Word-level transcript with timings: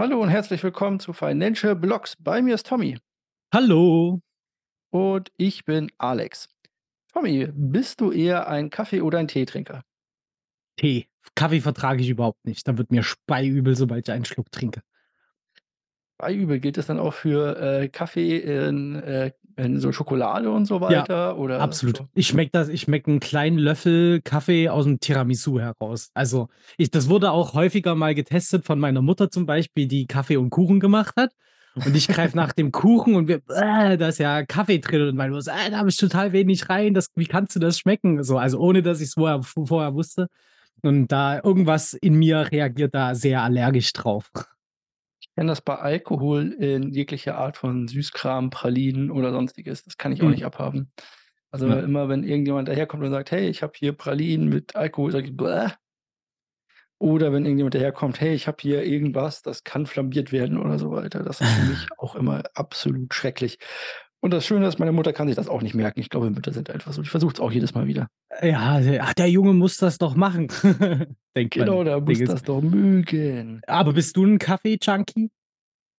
Hallo 0.00 0.22
und 0.22 0.30
herzlich 0.30 0.62
willkommen 0.62 0.98
zu 0.98 1.12
Financial 1.12 1.76
Blocks. 1.76 2.16
Bei 2.18 2.40
mir 2.40 2.54
ist 2.54 2.66
Tommy 2.66 2.96
Hallo. 3.52 4.22
und 4.88 5.30
ich 5.36 5.66
bin 5.66 5.92
Alex. 5.98 6.48
Tommy, 7.12 7.50
bist 7.52 8.00
du 8.00 8.10
eher 8.10 8.48
ein 8.48 8.70
Kaffee- 8.70 9.02
oder 9.02 9.18
ein 9.18 9.28
Teetrinker? 9.28 9.84
Tee. 10.78 11.06
Kaffee 11.34 11.60
vertrage 11.60 12.00
ich 12.00 12.08
überhaupt 12.08 12.46
nicht. 12.46 12.66
Da 12.66 12.78
wird 12.78 12.90
mir 12.90 13.02
speiübel, 13.02 13.76
sobald 13.76 14.08
ich 14.08 14.14
einen 14.14 14.24
Schluck 14.24 14.50
trinke. 14.50 14.80
Speiübel, 16.14 16.60
gilt 16.60 16.78
das 16.78 16.86
dann 16.86 16.98
auch 16.98 17.12
für, 17.12 17.60
äh, 17.60 17.88
Kaffee 17.90 18.38
in 18.38 18.94
äh, 18.94 19.32
so 19.58 19.92
Schokolade 19.92 20.50
und 20.50 20.66
so 20.66 20.80
Ja, 20.88 21.06
weiter 21.06 21.38
oder 21.38 21.76
absolut. 21.76 21.96
so? 21.96 22.08
Ich 22.14 22.26
schmecke 22.28 22.50
das 22.52 22.68
ich 22.68 22.82
schmecke 22.82 23.10
'n 23.10 23.20
kleinen 23.20 23.58
Löffel 23.58 24.20
Kaffee 24.22 24.68
aus'm 24.70 24.98
Tiramisu 25.00 25.58
heraus. 25.60 26.10
Also, 26.14 26.48
ich 26.78 26.90
das 26.90 27.08
wurde 27.08 27.30
auch 27.30 27.54
häufiger 27.54 27.94
mal 27.94 28.14
getestet 28.14 28.64
von 28.64 28.78
meiner 28.80 29.02
Mutter 29.02 29.30
zum 29.30 29.46
Beispiel, 29.46 29.86
die 29.86 30.06
Kaffee 30.06 30.36
und 30.36 30.50
Kuchen 30.50 30.80
gemacht 30.80 31.14
hat. 31.16 31.32
Und 31.84 31.96
ich 31.96 32.08
greife 32.08 32.36
nach 32.36 32.52
dem 32.52 32.72
Kuchen 32.72 33.14
und 33.14 33.28
wir: 33.28 33.38
„Bäh, 33.40 33.96
da 33.96 34.08
ist 34.08 34.18
ja 34.18 34.44
Kaffee 34.44 34.78
drin.“ 34.80 35.08
Und 35.08 35.16
meine 35.16 35.32
Mutter 35.32 35.52
„Ah, 35.54 35.70
da 35.70 35.78
habe 35.78 35.88
ich 35.90 35.96
total 35.96 36.32
wenig 36.32 36.68
rein. 36.68 36.92
Das 36.94 37.06
wie 37.14 37.26
kannst 37.26 37.54
du 37.56 37.60
das 37.60 37.78
schmecken?“ 37.78 38.22
So, 38.24 38.36
also 38.38 38.58
ohne 38.58 38.82
dass 38.82 39.00
ich's 39.00 39.14
vorher 39.14 39.42
v 39.42 39.64
vorher 39.66 39.94
wusste. 39.94 40.26
Und 40.82 41.08
da 41.08 41.40
irgendwas 41.44 41.94
in 41.94 42.14
mir 42.14 42.50
reagiert 42.52 42.94
da 42.94 43.14
sehr 43.14 43.42
allergisch 43.42 43.92
drauf. 43.94 44.30
Kenne 45.40 45.52
das 45.52 45.62
bei 45.62 45.76
Alkohol 45.76 46.52
in 46.52 46.90
jeglicher 46.92 47.38
Art 47.38 47.56
von 47.56 47.88
Süßkram, 47.88 48.50
Pralinen 48.50 49.10
oder 49.10 49.32
Sonstiges. 49.32 49.82
Das 49.84 49.96
kann 49.96 50.12
ich 50.12 50.22
auch 50.22 50.28
Mhm. 50.28 50.32
nicht 50.32 50.44
abhaben. 50.44 50.92
Also, 51.50 51.66
Ja. 51.66 51.78
immer 51.78 52.10
wenn 52.10 52.24
irgendjemand 52.24 52.68
daherkommt 52.68 53.02
und 53.04 53.10
sagt: 53.10 53.30
„Hey, 53.30 53.48
ich 53.48 53.62
habe 53.62 53.72
hier 53.76 53.94
Pralinen 53.94 54.48
mit 54.50 54.76
Alkohol“, 54.76 55.12
sage 55.12 55.28
ich: 55.28 55.36
„Bäh.“ 55.36 55.70
Oder 56.98 57.32
wenn 57.32 57.44
irgendjemand 57.46 57.74
daherkommt: 57.74 58.20
„Hey, 58.20 58.34
ich 58.34 58.46
habe 58.46 58.58
hier 58.60 58.84
irgendwas, 58.84 59.40
das 59.42 59.64
kann 59.64 59.86
flambiert 59.86 60.32
werden“ 60.32 60.58
oder 60.58 60.78
so 60.78 60.90
weiter. 60.90 61.22
Das 61.22 61.40
ist 61.40 61.50
für 61.52 61.62
mich 61.62 61.88
auch 61.96 62.14
immer 62.14 62.42
absolut 62.54 63.14
schrecklich. 63.14 63.58
Und 64.22 64.32
das 64.32 64.44
Schöne 64.44 64.66
ist, 64.66 64.78
meine 64.78 64.92
Mutter 64.92 65.12
kann 65.14 65.28
sich 65.28 65.36
das 65.36 65.48
auch 65.48 65.62
nicht 65.62 65.74
merken. 65.74 66.00
Ich 66.00 66.10
glaube, 66.10 66.30
Mütter 66.30 66.52
sind 66.52 66.68
einfach 66.70 66.92
so. 66.92 67.02
Die 67.02 67.08
versucht's 67.08 67.40
auch 67.40 67.50
jedes 67.52 67.74
Mal 67.74 67.86
wieder. 67.86 68.08
Ja, 68.42 68.80
„Ach, 69.02 69.14
der 69.14 69.28
Junge 69.28 69.52
muss 69.54 69.76
das 69.76 69.98
doch 69.98 70.14
machen“, 70.14 70.48
denkt 71.36 71.56
Genau, 71.56 71.82
man 71.82 71.82
der 71.82 72.00
muss 72.04 72.22
Dingens. 72.22 72.24
das 72.24 72.44
doch 72.44 72.60
mögen. 72.62 73.62
Aber 73.68 73.92
bist 73.92 74.16
du 74.16 74.24
'n 74.24 74.38
Kaffee-Junkie? 74.38 75.30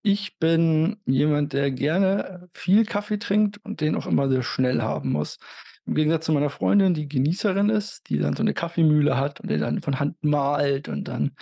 Ich 0.05 0.39
bin 0.39 0.97
jemand, 1.05 1.53
der 1.53 1.69
gerne 1.69 2.49
viel 2.55 2.85
Kaffee 2.85 3.19
trinkt 3.19 3.59
und 3.63 3.81
den 3.81 3.95
auch 3.95 4.07
immer 4.07 4.29
sehr 4.29 4.41
schnell 4.41 4.81
haben 4.81 5.11
muss. 5.11 5.37
Im 5.85 5.93
Gegensatz 5.93 6.25
zu 6.25 6.31
meiner 6.31 6.49
Freundin, 6.49 6.95
die 6.95 7.07
Genießerin 7.07 7.69
ist, 7.69 8.09
die 8.09 8.17
dann 8.17 8.35
so 8.35 8.41
'ne 8.43 8.53
Kaffeemühle 8.55 9.17
hat 9.17 9.41
und 9.41 9.49
den 9.51 9.59
dann 9.61 9.81
von 9.81 9.99
Hand 9.99 10.23
mahlt 10.23 10.89
und 10.89 11.03
dann 11.07 11.35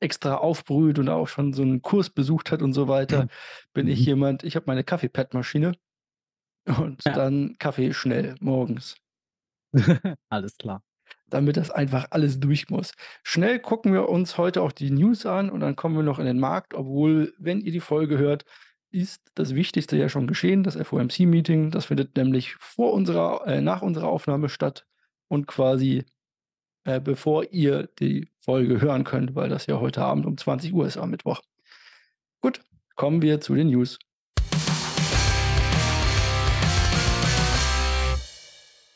extra 0.00 0.36
aufbrüht 0.36 0.98
und 0.98 1.08
auch 1.08 1.28
schon 1.28 1.52
so 1.54 1.62
'n 1.62 1.82
Kurs 1.82 2.10
besucht 2.10 2.52
hat 2.52 2.62
und 2.62 2.74
so 2.74 2.88
weiter, 2.88 3.26
bin 3.74 3.88
ich 3.88 4.04
Mhm. 4.04 4.06
jemand 4.06 4.44
ich 4.44 4.56
habe 4.56 4.66
meine 4.68 4.84
Kaffee-Pad-Maschine 4.84 5.74
und 6.66 7.02
Ja. 7.06 7.12
dann 7.12 7.56
Kaffee 7.58 7.92
schnell 7.92 8.34
morgens. 8.40 8.96
Alles 10.30 10.56
klar. 10.58 10.82
Damit 11.28 11.56
das 11.56 11.70
einfach 11.70 12.08
alles 12.10 12.40
durch 12.40 12.68
muss. 12.70 12.92
Schnell 13.22 13.58
gucken 13.58 13.92
wir 13.94 14.08
uns 14.08 14.36
heute 14.38 14.62
auch 14.62 14.72
die 14.72 14.90
News 14.90 15.24
an 15.26 15.50
und 15.50 15.60
dann 15.60 15.76
kommen 15.76 15.96
wir 15.96 16.02
noch 16.02 16.18
in 16.18 16.26
den 16.26 16.38
Markt, 16.38 16.74
obwohl, 16.74 17.34
wenn 17.38 17.60
ihr 17.62 17.72
die 17.72 17.80
Folge 17.80 18.18
hört, 18.18 18.44
ist 18.90 19.22
das 19.34 19.54
Wichtigste 19.54 19.96
ja 19.96 20.08
schon 20.10 20.26
geschehen, 20.26 20.62
das 20.62 20.76
FOMC-Meeting. 20.76 21.70
Das 21.70 21.86
findet 21.86 22.16
nämlich 22.16 22.54
vor 22.56 22.92
unserer 22.92 23.46
äh, 23.46 23.60
nach 23.62 23.80
unserer 23.82 24.08
Aufnahme 24.08 24.50
statt 24.50 24.86
und 25.28 25.46
quasi, 25.46 26.04
äh, 26.84 27.00
bevor 27.00 27.44
ihr 27.52 27.88
die 28.00 28.28
Folge 28.40 28.80
hören 28.80 29.04
könnt, 29.04 29.34
weil 29.34 29.48
das 29.50 29.66
ja 29.66 29.80
heute 29.80 30.02
Abend 30.04 30.26
um 30.26 30.36
20:00 30.36 30.86
ist 30.86 30.98
am 30.98 31.10
Mittwoch. 31.10 31.40
Gut, 32.42 32.60
kommen 32.96 33.22
wir 33.22 33.40
zu 33.40 33.54
den 33.54 33.68
News. 33.70 33.98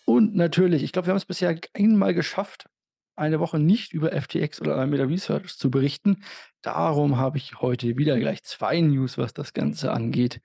Und 0.06 0.34
natürlich, 0.34 0.82
ich 0.82 0.92
glaube, 0.92 1.08
wir 1.08 1.10
haben's 1.10 1.26
bisher 1.26 1.58
einmal 1.74 2.14
geschafft, 2.14 2.70
eine 3.16 3.40
Woche 3.40 3.58
nicht 3.58 3.92
über 3.92 4.12
FTX 4.12 4.60
oder 4.60 4.76
Alameda 4.76 5.04
Research 5.04 5.56
zu 5.56 5.70
berichten. 5.70 6.22
Darum 6.62 7.18
habe 7.18 7.38
ich 7.38 7.60
heute 7.60 7.98
wieder 7.98 8.18
gleich 8.18 8.42
2 8.42 8.80
News, 8.82 9.18
was 9.18 9.34
das 9.34 9.52
Ganze 9.52 9.92
angeht. 9.92 10.40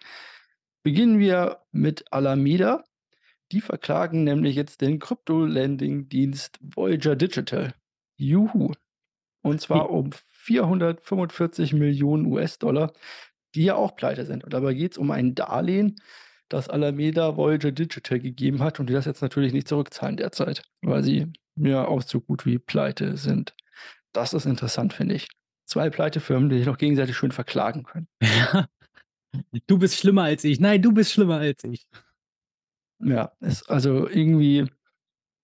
Beginnen 0.83 1.19
wir 1.19 1.59
mit 1.71 2.11
Alameda. 2.11 2.83
Die 3.51 3.61
verklagen 3.61 4.23
nämlich 4.23 4.55
jetzt 4.55 4.81
den 4.81 4.97
Krypto-Lending-Dienst 4.99 6.57
Voyager 6.61 7.15
Digital. 7.15 7.73
Juhu. 8.15 8.73
Und 9.43 9.61
zwar 9.61 9.89
um 9.89 10.11
445.000.000 10.45 12.87
$, 12.87 12.93
die 13.53 13.65
ja 13.65 13.75
auch 13.75 13.95
pleite 13.95 14.25
sind. 14.25 14.43
Und 14.43 14.53
dabei 14.53 14.73
geht's 14.73 14.97
um 14.97 15.11
ein 15.11 15.35
Darlehen, 15.35 16.01
das 16.53 16.69
Alameda 16.69 17.37
Voyager 17.37 17.71
Digital 17.71 18.19
gegeben 18.19 18.61
hat 18.61 18.79
und 18.79 18.87
die 18.87 18.93
das 18.93 19.05
jetzt 19.05 19.21
natürlich 19.21 19.53
nicht 19.53 19.67
zurückzahlen 19.67 20.17
derzeit, 20.17 20.63
weil 20.81 21.03
sie 21.03 21.27
ja 21.55 21.85
auch 21.85 22.01
so 22.01 22.19
gut 22.21 22.45
wie 22.45 22.59
pleite 22.59 23.17
sind. 23.17 23.55
Das 24.13 24.33
ist 24.33 24.45
interessant, 24.45 24.93
finde 24.93 25.15
ich. 25.15 25.27
2 25.65 25.89
Pleitefirmen, 25.89 26.49
die 26.49 26.57
sich 26.57 26.65
noch 26.67 26.77
gegenseitig 26.77 27.15
schön 27.15 27.31
verklagen 27.31 27.83
können. 27.83 28.07
„Du 29.67 29.77
bist 29.77 29.95
schlimmer 29.97 30.23
als 30.23 30.43
ich. 30.43 30.59
Nein, 30.59 30.81
du 30.81 30.91
bist 30.91 31.13
schlimmer 31.13 31.37
als 31.37 31.63
ich.“ 31.63 31.85
Ja, 32.99 33.31
ist 33.39 33.69
also 33.69 34.07
irgendwie 34.07 34.67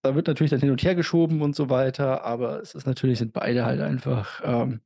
da 0.04 0.16
wird 0.16 0.28
natürlich 0.28 0.52
dann 0.52 0.62
hin 0.62 0.72
und 0.72 0.84
her 0.84 0.96
geschoben 0.96 1.42
und 1.42 1.56
so 1.56 1.70
weiter, 1.70 2.24
aber 2.24 2.62
es 2.62 2.76
ist 2.76 2.86
natürlich 2.88 3.20
sind 3.20 3.34
beide 3.34 3.66
halt 3.66 3.82
einfach, 3.82 4.42
ähm, 4.44 4.82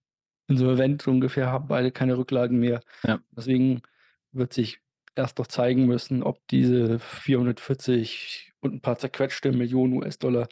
insolvent 0.47 1.03
so 1.03 1.11
ungefähr, 1.11 1.47
haben 1.51 1.67
beide 1.67 1.91
keine 1.91 2.17
Rücklagen 2.17 2.59
mehr. 2.59 2.81
Ja. 3.05 3.19
Deswegen 3.31 3.81
wird 4.31 4.53
sich 4.53 4.81
erst 5.16 5.38
noch 5.39 5.47
zeigen 5.47 5.85
müssen, 5.88 6.23
ob 6.23 6.39
diese 6.49 6.99
440 6.99 8.53
und 8.61 8.73
'n 8.75 8.81
paar 8.81 8.97
zerquetschte 8.97 9.51
Millionen 9.51 9.94
US-Dollar 9.94 10.47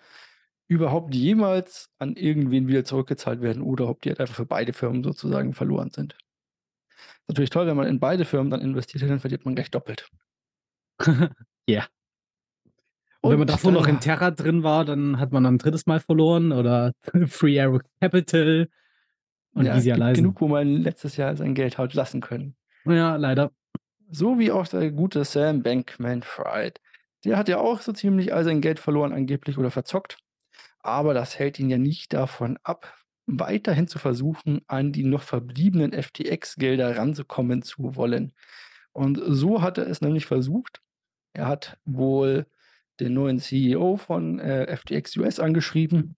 überhaupt 0.68 1.16
jemals 1.16 1.90
an 2.00 2.16
irgendwen 2.16 2.68
wieder 2.68 2.86
zurückgezahlt 2.86 3.42
werden 3.42 3.62
oder 3.64 3.90
ob 3.90 4.02
die 4.02 4.10
halt 4.10 4.22
einfach 4.22 4.36
für 4.36 4.46
beide 4.46 4.74
Firmen 4.74 5.04
sozusagen 5.04 5.54
verloren 5.54 5.92
sind. 5.92 6.18
Natürlich 7.30 7.52
toll, 7.52 7.68
wenn 7.68 7.78
man 7.78 7.86
in 7.88 8.00
beide 8.00 8.26
Firmen 8.26 8.50
dann 8.50 8.60
investiert, 8.62 9.04
dann 9.08 9.20
verdient 9.20 9.46
man 9.46 9.54
gleich 9.54 9.70
doppelt. 9.70 10.10
Ja. 11.68 11.90
Und 13.24 13.32
wenn 13.32 13.40
man 13.40 13.48
Und 13.48 13.50
davor 13.50 13.72
noch 13.74 13.88
in 13.88 14.00
Terra 14.00 14.32
drin 14.32 14.64
war, 14.64 14.86
dann 14.86 15.20
hat 15.20 15.32
man 15.34 15.44
dann 15.44 15.56
'n 15.56 15.58
3. 15.58 15.86
Mal 15.88 16.00
verloren 16.00 16.52
oder 16.54 16.94
Three 17.30 17.60
Arrows 17.60 17.82
Capital 18.02 18.70
und 19.54 19.66
Ja, 19.66 19.80
gibt 19.82 19.98
heißen. 20.02 20.14
genug, 20.14 20.42
wo 20.42 20.48
man 20.48 20.78
letztes 20.78 21.18
Jahr 21.18 21.36
sein 21.36 21.56
Geld 21.56 21.78
hat 21.78 21.94
lassen 21.94 22.22
können. 22.22 22.56
Ja, 22.86 23.16
leider. 23.18 23.52
So 24.12 24.40
wie 24.40 24.52
auch 24.52 24.68
der 24.68 24.92
gute 24.92 25.24
Sam 25.24 25.62
Bankman-Fried. 25.62 26.82
Der 27.26 27.38
hat 27.38 27.48
ja 27.48 27.60
auch 27.60 27.82
so 27.82 27.94
ziemlich 27.94 28.34
all 28.34 28.44
sein 28.44 28.62
Geld 28.62 28.80
verloren 28.80 29.14
angeblich 29.14 29.58
oder 29.58 29.72
verzockt. 29.72 30.18
Aber 30.80 31.14
das 31.14 31.38
hält 31.38 31.60
ihn 31.60 31.70
ja 31.70 31.78
nicht 31.78 32.14
davon 32.14 32.58
ab, 32.64 32.98
weiterhin 33.28 33.88
zu 33.88 34.00
versuchen, 34.00 34.62
an 34.68 34.92
die 34.92 35.04
noch 35.04 35.22
verbliebenen 35.22 35.94
FTX-Gelder 35.94 36.98
ranzukommen 36.98 37.62
zu 37.62 37.96
wollen. 37.96 38.34
Und 38.94 39.22
so 39.28 39.62
hat 39.62 39.78
er 39.78 39.88
es 39.88 40.02
nämlich 40.02 40.26
versucht. 40.26 40.82
Er 41.34 41.48
hat 41.48 41.78
wohl 41.86 42.48
den 43.00 43.14
neuen 43.14 43.40
CEO 43.40 43.98
von, 43.98 44.40
äh, 44.40 44.76
FTX 44.76 45.16
US 45.18 45.40
angeschrieben 45.40 46.16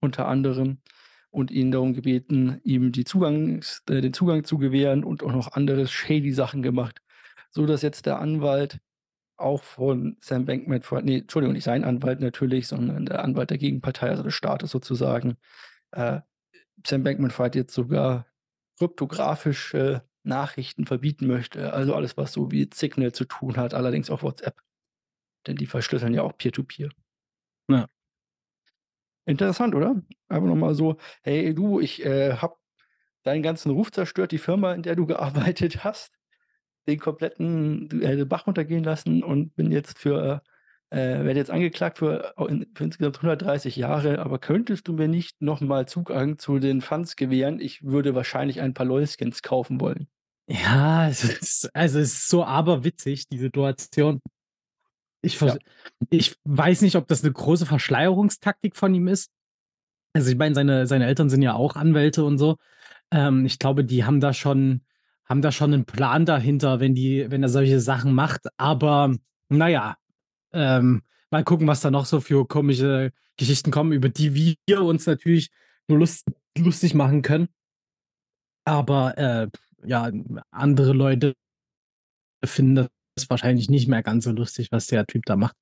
unter 0.00 0.28
anderem 0.28 0.78
und 1.36 1.50
ihn 1.50 1.70
darum 1.70 1.92
gebeten, 1.92 2.62
ihm 2.64 2.92
die 2.92 3.04
Zugangs 3.04 3.82
äh, 3.90 4.00
den 4.00 4.14
Zugang 4.14 4.44
zu 4.44 4.56
gewähren 4.56 5.04
und 5.04 5.22
auch 5.22 5.32
noch 5.32 5.52
andere 5.52 5.86
shady 5.86 6.32
Sachen 6.32 6.62
gemacht, 6.62 7.02
sodass 7.50 7.82
jetzt 7.82 8.06
der 8.06 8.20
Anwalt 8.20 8.80
auch 9.36 9.62
von 9.62 10.16
Sam 10.20 10.46
Bankman-Fried 10.46 11.04
ne, 11.04 11.18
Entschuldigung, 11.18 11.52
nicht 11.52 11.64
sein 11.64 11.84
Anwalt 11.84 12.20
natürlich, 12.20 12.68
sondern 12.68 13.04
der 13.04 13.22
Anwalt 13.22 13.50
der 13.50 13.58
Gegenpartei, 13.58 14.08
also 14.08 14.22
des 14.22 14.32
Staates 14.32 14.70
sozusagen, 14.70 15.36
äh, 15.90 16.20
Sam 16.86 17.02
Bankman-Fried 17.02 17.54
jetzt 17.54 17.74
sogar 17.74 18.26
kryptografische 18.78 20.08
Nachrichten 20.22 20.86
verbieten 20.86 21.26
möchte. 21.26 21.74
Also 21.74 21.94
alles, 21.94 22.16
was 22.16 22.32
so 22.32 22.50
wie 22.50 22.70
Signal 22.72 23.12
zu 23.12 23.26
tun 23.26 23.58
hat, 23.58 23.74
allerdings 23.74 24.08
auf 24.08 24.22
WhatsApp. 24.22 24.62
Denn 25.46 25.56
die 25.56 25.66
verschlüsseln 25.66 26.14
ja 26.14 26.22
auch 26.22 26.38
Peer-to-Peer. 26.38 26.88
Ja. 27.68 27.88
Interessant, 29.26 29.74
oder? 29.74 30.02
Einfach 30.28 30.46
noch 30.46 30.54
mal 30.56 30.74
so: 30.74 30.96
„Hey 31.22 31.54
du, 31.54 31.80
ich, 31.80 32.04
äh, 32.04 32.34
habe 32.36 32.56
deinen 33.24 33.42
ganzen 33.42 33.70
Ruf 33.72 33.92
zerstört, 33.92 34.32
die 34.32 34.38
Firma, 34.38 34.74
in 34.74 34.82
der 34.82 34.96
du 34.96 35.06
gearbeitet 35.08 35.84
hast, 35.84 36.12
den 36.88 36.98
kompletten 37.00 38.02
äh, 38.02 38.16
den 38.16 38.28
Bach 38.28 38.46
runtergehen 38.46 38.84
lassen 38.84 39.22
und 39.24 39.56
bin 39.56 39.72
jetzt 39.72 39.98
für 39.98 40.42
äh, 40.90 40.98
werde 41.24 41.36
jetzt 41.40 41.50
angeklagt 41.50 41.98
für 41.98 42.34
in 42.48 42.66
für 42.76 42.84
insgesamt 42.84 43.22
130 43.22 43.76
Jahre, 43.76 44.20
aber 44.20 44.38
könntest 44.40 44.88
du 44.88 44.94
mir 44.94 45.08
nicht 45.08 45.40
noch 45.42 45.60
mal 45.62 45.86
Zugang 45.88 46.38
zu 46.38 46.58
den 46.60 46.80
Funds 46.82 47.16
gewähren? 47.16 47.60
Ich 47.60 47.84
würde 47.84 48.14
wahrscheinlich 48.14 48.60
ein 48.62 48.74
paar 48.74 48.86
LOL-Skins 48.86 49.42
kaufen 49.42 49.80
wollen.“ 49.80 50.08
Ja, 50.48 51.08
es 51.08 51.24
ist 51.24 51.70
also, 51.74 51.98
es 51.98 52.12
ist 52.14 52.28
so 52.28 52.44
aberwitzig, 52.44 53.26
die 53.28 53.38
Situation. 53.38 54.20
Ich 55.26 55.40
Ja. 55.40 55.56
ich 56.10 56.36
weiß 56.44 56.82
nicht, 56.82 56.94
ob 56.96 57.08
das 57.08 57.22
'ne 57.24 57.32
große 57.32 57.66
Verschleierungstaktik 57.66 58.76
von 58.76 58.94
ihm 58.94 59.08
ist. 59.08 59.30
Also, 60.14 60.30
ich 60.30 60.36
meine, 60.38 60.54
seine 60.54 60.86
seine 60.86 61.06
Eltern 61.06 61.30
sind 61.30 61.42
ja 61.42 61.54
auch 61.54 61.76
Anwälte 61.76 62.24
und 62.24 62.38
so. 62.38 62.56
Ähm, 63.12 63.46
ich 63.46 63.58
glaube, 63.60 63.84
die 63.84 64.04
haben 64.04 64.20
da 64.20 64.32
schon 64.34 64.82
haben 65.26 65.42
da 65.42 65.52
schon 65.52 65.70
'nen 65.72 65.86
Plan 65.86 66.26
dahinter, 66.26 66.80
wenn 66.80 66.94
die 66.94 67.30
wenn 67.30 67.42
er 67.44 67.50
solche 67.50 67.80
Sachen 67.80 68.14
macht. 68.14 68.46
Aber 68.58 69.14
na 69.50 69.68
ja, 69.68 69.96
ähm, 70.54 71.02
mal 71.30 71.44
gucken, 71.44 71.66
was 71.68 71.82
da 71.82 71.90
noch 71.92 72.06
so 72.06 72.20
für 72.20 72.46
komische 72.48 73.12
Geschichten 73.38 73.70
kommen, 73.72 73.92
über 73.92 74.08
die 74.10 74.34
wir 74.66 74.82
uns 74.82 75.06
natürlich 75.06 75.50
nur 75.88 75.98
lust 76.00 76.26
lustig 76.58 76.94
machen 76.94 77.22
können. 77.22 77.48
Aber, 78.66 79.16
äh, 79.16 79.48
ja, 79.86 80.10
andere 80.50 80.92
Leute 80.92 81.34
finden 82.44 82.88
das 83.16 83.30
wahrscheinlich 83.30 83.70
nicht 83.70 83.88
mehr 83.88 84.02
ganz 84.02 84.24
so 84.24 84.32
lustig, 84.32 84.72
was 84.72 84.86
der 84.88 85.06
Typ 85.06 85.24
da 85.26 85.36
macht. 85.36 85.54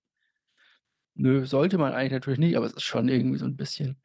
Nö, 1.17 1.45
sollte 1.47 1.79
man 1.79 1.93
eigentlich 1.93 2.12
natürlich 2.12 2.41
nicht, 2.41 2.56
aber 2.56 2.67
es 2.67 2.73
ist 2.73 2.83
schon 2.83 3.09
irgendwie 3.09 3.39
so 3.39 3.45
'n 3.47 3.56
bisschen 3.56 3.97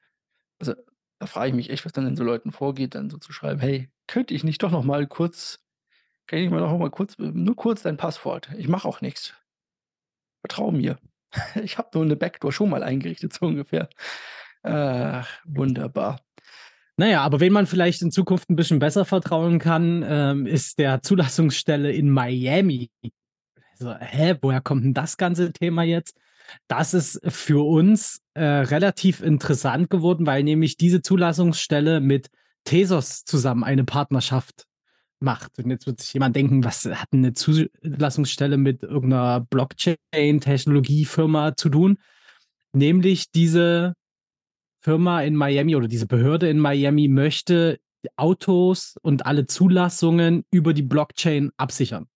also, 0.59 0.75
da 1.19 1.27
frage 1.27 1.49
ich 1.49 1.55
mich 1.55 1.69
echt, 1.71 1.85
was 1.85 1.93
dann 1.93 2.07
in 2.07 2.15
so 2.17 2.23
Leuten 2.23 2.51
vorgeht, 2.53 2.95
dann 2.95 3.09
so 3.11 3.17
zu 3.19 3.33
schreiben: 3.33 3.59
„Hey, 3.61 3.89
könnte 4.07 4.33
ich 4.35 4.43
nicht 4.45 4.63
doch 4.63 4.71
noch 4.71 4.83
mal 4.85 5.07
kurz 5.07 5.59
kann 6.27 6.39
ich 6.39 6.49
mal 6.51 6.59
noch 6.61 6.77
mal 6.79 6.91
kurz 6.91 7.17
nur 7.19 7.55
kurz 7.57 7.83
dein 7.83 7.97
Passwort? 7.97 8.49
Ich 8.57 8.67
mache 8.69 8.87
auch 8.87 9.01
nix. 9.01 9.35
Vertrau 10.45 10.71
mir. 10.71 10.97
Ich 11.63 11.77
habe 11.77 11.89
nur 11.93 12.05
'ne 12.05 12.15
Backdoor 12.15 12.51
schon 12.51 12.69
mal 12.69 12.83
eingerichtet“, 12.83 13.33
so 13.33 13.45
ungefähr. 13.47 13.89
Ach, 14.63 15.27
wunderbar. 15.45 16.19
Na 16.97 17.07
ja, 17.07 17.21
aber 17.23 17.39
wem 17.39 17.53
man 17.53 17.67
vielleicht 17.67 18.01
in 18.01 18.11
Zukunft 18.11 18.49
'n 18.49 18.55
bisschen 18.57 18.79
besser 18.79 19.05
vertrauen 19.05 19.59
kann, 19.59 20.03
ähm, 20.07 20.45
ist 20.47 20.79
der 20.79 21.01
Zulassungsstelle 21.03 21.91
in 21.93 22.09
Miami. 22.11 22.89
So, 23.81 23.93
hä, 23.97 24.35
woher 24.41 24.59
kommt 24.59 24.83
'n 24.83 24.93
das 24.93 25.15
ganze 25.15 25.53
Thema 25.53 25.83
jetzt? 25.83 26.17
Das 26.67 26.93
ist 26.93 27.21
für 27.25 27.65
uns, 27.65 28.19
äh, 28.33 28.43
relativ 28.43 29.21
interessant 29.21 29.89
geworden, 29.89 30.25
weil 30.25 30.43
nämlich 30.43 30.75
diese 30.75 31.01
Zulassungsstelle 31.01 32.01
mit 32.01 32.27
Tezos 32.65 33.23
zusammen 33.23 33.63
eine 33.63 33.85
Partnerschaft 33.85 34.65
macht. 35.21 35.57
Und 35.59 35.69
jetzt 35.71 35.87
wird 35.87 36.01
sich 36.01 36.13
jemand 36.13 36.35
denken: 36.35 36.65
„Was 36.65 36.83
hat 36.85 37.07
'n 37.13 37.21
'ne 37.21 37.33
Zulassungsstelle 37.33 38.57
mit 38.57 38.83
irgend 38.83 39.09
'ner 39.11 39.47
Blockchain-Technologiefirma 39.49 41.55
zu 41.57 41.69
tun?“ 41.69 41.97
Nämlich 42.73 43.31
diese 43.31 43.93
Firma 44.79 45.23
in 45.23 45.35
Miami 45.35 45.75
oder 45.77 45.89
diese 45.89 46.07
Behörde 46.07 46.49
in 46.49 46.59
Miami 46.59 47.09
möchte 47.09 47.79
Autos 48.17 48.97
und 49.03 49.27
alle 49.27 49.47
Zulassungen 49.47 50.45
über 50.51 50.73
die 50.73 50.83
Blockchain 50.83 51.51
absichern. 51.57 52.07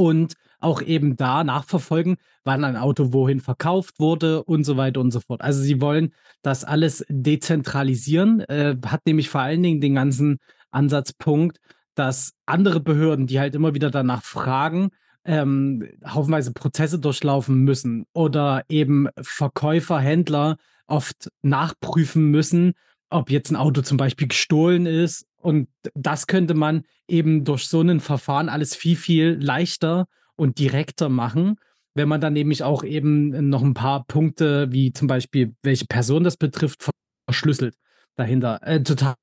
Und 0.00 0.34
auch 0.60 0.82
eben 0.82 1.16
da 1.16 1.44
nachverfolgen, 1.44 2.16
wann 2.44 2.64
ein 2.64 2.76
Auto 2.76 3.12
wohin 3.12 3.40
verkauft 3.40 3.98
wurde 4.00 4.42
und 4.44 4.64
so 4.64 4.76
weiter 4.76 5.00
und 5.00 5.10
so 5.12 5.20
fort. 5.20 5.40
Also, 5.42 5.62
sie 5.62 5.80
wollen 5.80 6.12
das 6.42 6.64
alles 6.64 7.04
dezentralisieren, 7.08 8.40
äh, 8.40 8.76
hat 8.86 9.06
nämlich 9.06 9.28
vor 9.30 9.40
allen 9.42 9.62
Dingen 9.62 9.80
den 9.80 9.94
ganzen 9.94 10.38
Ansatzpunkt, 10.70 11.58
dass 11.94 12.32
andere 12.46 12.80
Behörden, 12.80 13.26
die 13.26 13.40
halt 13.40 13.54
immer 13.54 13.74
wieder 13.74 13.90
danach 13.90 14.22
fragen, 14.22 14.90
ähm, 15.24 15.86
haufenweise 16.06 16.52
Prozesse 16.52 16.98
durchlaufen 16.98 17.62
müssen 17.64 18.06
oder 18.12 18.62
eben 18.68 19.08
Verkäufer, 19.20 19.98
Händler 20.00 20.56
oft 20.86 21.28
nachprüfen 21.42 22.30
müssen, 22.30 22.72
ob 23.10 23.30
jetzt 23.30 23.50
'n 23.50 23.56
Auto 23.56 23.82
zum 23.82 23.96
Beispiel 23.98 24.28
gestohlen 24.28 24.86
ist. 24.86 25.26
Und 25.36 25.68
das 25.94 26.26
könnte 26.26 26.54
man 26.54 26.82
eben 27.08 27.44
durch 27.44 27.66
so 27.68 27.82
'nen 27.82 28.00
Verfahren 28.00 28.48
alles 28.48 28.74
viel, 28.76 28.96
viel 28.96 29.38
leichter 29.40 30.06
und 30.38 30.58
direkter 30.58 31.08
machen, 31.10 31.56
wenn 31.94 32.08
man 32.08 32.20
dann 32.20 32.34
nämlich 32.34 32.62
auch 32.64 32.84
eben 32.84 33.48
noch 33.50 33.62
'n 33.62 33.74
paar 33.74 34.04
Punkte, 34.06 34.72
wie 34.72 34.92
zum 34.92 35.08
Beispiel, 35.08 35.54
welche 35.62 35.86
Person 35.86 36.24
das 36.24 36.36
betrifft, 36.36 36.88
verschlüsselt 37.28 37.76
dahinter. 38.16 38.60
Äh, 38.62 38.82
total 38.82 39.16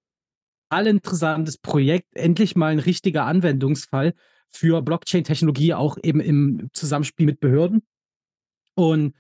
interessantes 0.87 1.57
Projekt, 1.59 2.07
endlich 2.15 2.55
mal 2.57 2.73
'n 2.73 2.79
richtiger 2.79 3.25
Anwendungsfall 3.25 4.13
für 4.51 4.81
Blockchain-Technologie, 4.83 5.73
auch 5.75 5.97
eben 6.03 6.19
im 6.21 6.69
Zusammenspiel 6.73 7.25
mit 7.27 7.39
Behörden. 7.41 7.83
Und, 8.75 9.15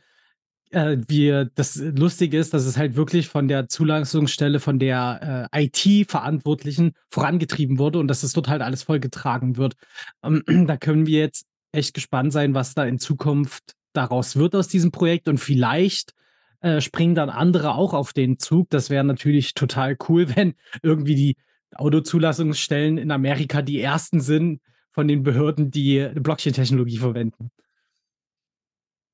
äh, 0.71 0.97
wir 1.07 1.45
das 1.55 1.75
Lustige 1.77 2.39
ist, 2.39 2.53
dass 2.53 2.65
es 2.65 2.77
halt 2.77 2.95
wirklich 2.97 3.29
von 3.29 3.47
der 3.49 3.69
Zulassungsstelle, 3.69 4.59
von 4.59 4.79
der, 4.79 5.49
äh, 5.53 5.65
IT-Verantwortlichen 5.65 6.93
vorangetrieben 7.11 7.79
wurde 7.79 7.99
und 7.99 8.07
dass 8.09 8.23
es 8.23 8.33
dort 8.33 8.49
halt 8.49 8.61
alles 8.63 8.83
vollgetragen 8.83 9.57
wird. 9.57 9.75
Ähm, 10.23 10.43
da 10.67 10.77
können 10.77 11.07
wir 11.07 11.19
jetzt 11.21 11.45
echt 11.75 11.93
gespannt 11.93 12.33
sein, 12.33 12.53
was 12.53 12.73
da 12.73 12.85
in 12.85 12.99
Zukunft 12.99 13.75
daraus 13.93 14.35
wird 14.35 14.55
aus 14.55 14.67
diesem 14.67 14.91
Projekt 14.91 15.27
und 15.27 15.37
vielleicht, 15.37 16.13
äh, 16.61 16.81
springen 16.81 17.15
dann 17.15 17.29
andere 17.29 17.75
auch 17.75 17.93
auf 17.93 18.13
den 18.13 18.39
Zug. 18.39 18.69
Das 18.69 18.89
wäre 18.89 19.03
natürlich 19.03 19.53
total 19.53 19.97
cool, 20.09 20.27
wenn 20.35 20.55
irgendwie 20.81 21.15
die 21.15 21.37
Autozulassungsstellen 21.75 22.97
in 22.97 23.11
Amerika 23.11 23.61
die 23.61 23.81
Ersten 23.81 24.21
sind 24.21 24.61
von 24.91 25.07
den 25.07 25.23
Behörden, 25.23 25.71
die 25.71 26.09
Blockchain-Technologie 26.15 26.97
verwenden. 26.97 27.51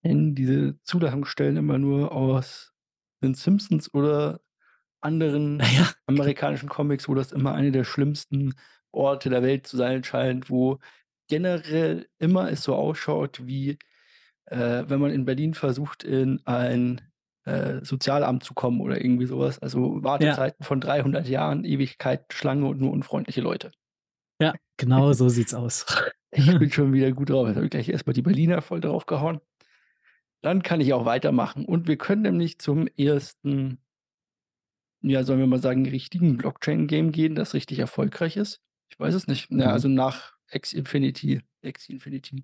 Kennen 0.04 0.36
diese 0.36 0.80
Zulassungsstellen 0.84 1.58
immer 1.58 1.78
nur 1.78 2.12
aus 2.12 2.72
den 3.24 3.34
Simpsons 3.34 3.94
oder 3.94 4.40
anderen 5.02 5.60
Ah 5.62 5.66
ja. 5.76 5.90
amerikanischen 6.06 6.70
Comics, 6.70 7.10
wo 7.10 7.16
das 7.16 7.32
immer 7.32 7.54
eine 7.54 7.72
der 7.72 7.84
schlimmsten 7.84 8.54
Orte 8.92 9.30
der 9.30 9.42
Welt 9.42 9.68
zu 9.68 9.78
sein 9.78 10.04
scheint, 10.04 10.50
wo 10.50 10.80
generell 11.32 12.08
immer 12.20 12.52
es 12.52 12.62
so 12.64 12.76
ausschaut 12.76 13.48
wie, 13.48 13.80
äh, 14.48 14.84
wenn 14.88 15.00
man 15.00 15.12
in 15.12 15.24
Berlin 15.26 15.54
versucht, 15.54 16.04
in 16.04 16.42
ein, 16.46 17.02
äh, 17.46 17.80
Sozialamt 17.84 18.44
zu 18.44 18.54
kommen 18.54 18.82
oder 18.82 19.02
irgendwie 19.02 19.26
so 19.28 19.40
was. 19.40 19.60
Also, 19.60 19.96
Ja. 19.98 20.04
Wartezeiten 20.04 20.66
von 20.66 20.82
300 20.82 21.28
Jahren, 21.30 21.64
Ewigkeit, 21.64 22.26
Schlange 22.34 22.68
und 22.68 22.82
nur 22.82 22.92
unfreundliche 22.92 23.42
Leute. 23.42 23.72
Ja, 24.42 24.54
genau 24.78 25.14
so 25.14 25.30
sieht's 25.30 25.54
aus. 25.54 25.86
Ich 26.34 26.46
bin 26.60 26.72
schon 26.72 26.94
wieder 26.94 27.12
gut 27.12 27.30
drauf. 27.30 27.48
Jetzt 27.48 27.56
habe 27.58 27.66
ich 27.66 27.72
gleich 27.72 27.90
erst 27.90 28.08
mal 28.08 28.14
die 28.14 28.22
Berliner 28.22 28.62
voll 28.62 28.80
draufgehauen. 28.82 29.40
Dann 30.42 30.64
kann 30.64 30.80
ich 30.82 30.94
auch 30.94 31.06
weitermachen 31.06 31.66
und 31.66 31.88
wir 31.88 31.98
können 31.98 32.22
nämlich 32.24 32.58
zum 32.60 32.88
1. 32.98 33.78
ja, 35.02 35.24
sollen 35.24 35.40
wir 35.40 35.48
mal 35.48 35.60
sagen, 35.62 35.86
richtigen 35.86 36.38
Blockchain-Game 36.38 37.12
gehen, 37.12 37.36
das 37.36 37.54
richtig 37.54 37.80
erfolgreich 37.80 38.38
ist. 38.38 38.62
Ich 38.90 39.00
weiß 39.00 39.14
es 39.14 39.28
nicht. 39.28 39.50
Ja, 39.52 39.56
Mhm. 39.58 39.62
also, 39.74 39.88
nach 39.88 40.34
Axie 40.52 40.78
Infinity 40.78 41.42
Axie 41.64 41.94
Infinity. 41.94 42.44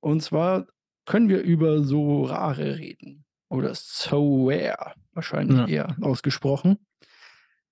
Und 0.00 0.22
zwar 0.22 0.66
können 1.06 1.28
wir 1.28 1.40
über 1.42 1.82
Sorare 1.82 2.78
reden 2.78 3.24
oder 3.48 3.74
Soware 3.74 4.94
wahrscheinlich 5.12 5.56
Ja. 5.56 5.66
eher 5.66 5.96
ausgesprochen. 6.00 6.78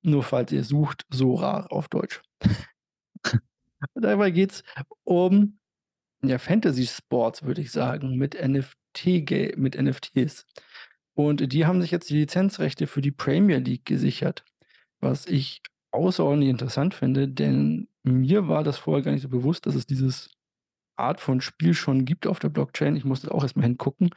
Nur 0.03 0.23
falls 0.23 0.53
ihr 0.53 0.65
sucht, 0.65 1.05
Sorar 1.11 1.71
auf 1.73 1.89
Deutsch. 1.89 2.23
Dabei 3.95 4.31
geht's 4.31 4.63
um, 5.05 5.59
ja, 6.23 6.39
Fantasy-Sports, 6.39 7.43
würde 7.43 7.61
ich 7.61 7.71
sagen, 7.73 8.17
mit 8.17 8.35
NFT-Ga 8.35 9.57
mit 9.57 9.81
NFTs. 9.81 10.47
Und 11.15 11.53
die 11.53 11.67
haben 11.67 11.81
sich 11.83 11.91
jetzt 11.91 12.09
die 12.11 12.19
Lizenzrechte 12.19 12.87
für 12.87 13.01
die 13.01 13.11
Premier 13.11 13.59
League 13.59 13.85
gesichert, 13.85 14.45
was 15.01 15.27
ich 15.27 15.63
außerordentlich 15.93 16.51
interessant 16.51 16.95
finde, 16.95 17.29
denn 17.29 17.89
mir 18.07 18.49
war 18.49 18.65
das 18.65 18.79
vorher 18.79 19.03
gar 19.05 19.13
nicht 19.13 19.23
so 19.23 19.29
bewusst, 19.29 19.67
dass 19.67 19.75
es 19.75 19.87
dieses 19.87 20.31
Art 20.97 21.21
von 21.21 21.41
Spiel 21.43 21.75
schon 21.75 22.05
gibt 22.07 22.27
auf 22.27 22.39
der 22.41 22.51
Blockchain. 22.51 22.97
Ich 22.97 23.05
musste 23.05 23.33
auch 23.33 23.43
erst 23.43 23.57
mal 23.57 23.65
hingucken, 23.65 24.11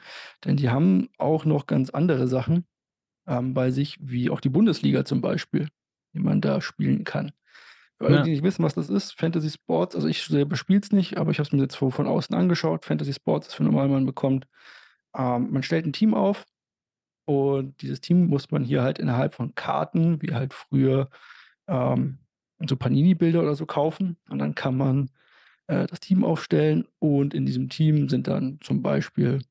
denn 0.46 0.58
die 0.58 0.70
haben 0.70 1.10
auch 1.20 1.46
noch 1.46 1.68
ganz 1.68 1.90
andere 1.92 2.28
Sachen, 2.28 2.66
ähm, 3.28 3.54
bei 3.54 3.72
sich, 3.72 3.98
wie 4.02 4.30
auch 4.32 4.42
die 4.42 4.50
Bundesliga 4.50 5.06
zum 5.06 5.22
Beispiel, 5.22 5.70
die 6.16 6.20
man 6.22 6.42
da 6.42 6.62
spielen 6.62 7.04
kann. 7.06 7.32
Für 8.00 8.08
alle, 8.08 8.20
Ja. 8.20 8.22
die 8.22 8.32
nicht 8.32 8.44
wissen, 8.44 8.64
was 8.64 8.76
das 8.76 8.90
ist, 8.90 9.14
Fantasy 9.20 9.52
Sports 9.52 9.96
also, 9.96 10.08
ich 10.08 10.24
selber 10.26 10.56
spiele 10.58 10.82
es 10.82 10.92
nicht, 10.94 11.18
aber 11.18 11.32
ich 11.32 11.40
habe 11.40 11.48
es 11.48 11.54
mir 11.54 11.62
jetzt 11.62 11.76
von 11.78 12.08
außen 12.08 12.36
angeschaut. 12.36 12.86
Fantasy 12.86 13.14
Sports 13.14 13.50
ist 13.50 13.56
für 13.56 13.64
normal, 13.64 13.90
man 13.90 14.06
bekommt 14.06 14.48
ähm, 15.18 15.52
man 15.52 15.64
stellt 15.64 15.86
'n 15.88 15.94
Team 15.94 16.14
auf 16.16 16.46
und 17.26 17.82
dieses 17.82 18.02
Team 18.02 18.28
muss 18.28 18.52
man 18.52 18.64
hier 18.66 18.84
halt 18.84 19.00
innerhalb 19.00 19.36
von 19.36 19.56
Karten, 19.56 20.22
wie 20.22 20.34
halt 20.34 20.54
früher, 20.54 21.10
ähm, 21.68 22.20
so 22.68 22.76
Panini-Bilder 22.76 23.42
oder 23.42 23.56
so 23.56 23.66
kaufen. 23.66 24.18
Und 24.30 24.40
dann 24.40 24.56
kann 24.56 24.76
man, 24.76 25.10
äh, 25.68 25.88
das 25.88 26.00
Team 26.00 26.26
aufstellen 26.26 26.86
und 27.00 27.34
in 27.34 27.46
diesem 27.46 27.70
Team 27.70 28.10
sind 28.10 28.28
dann 28.28 28.60
zum 28.62 28.82
Beispiel 28.82 29.42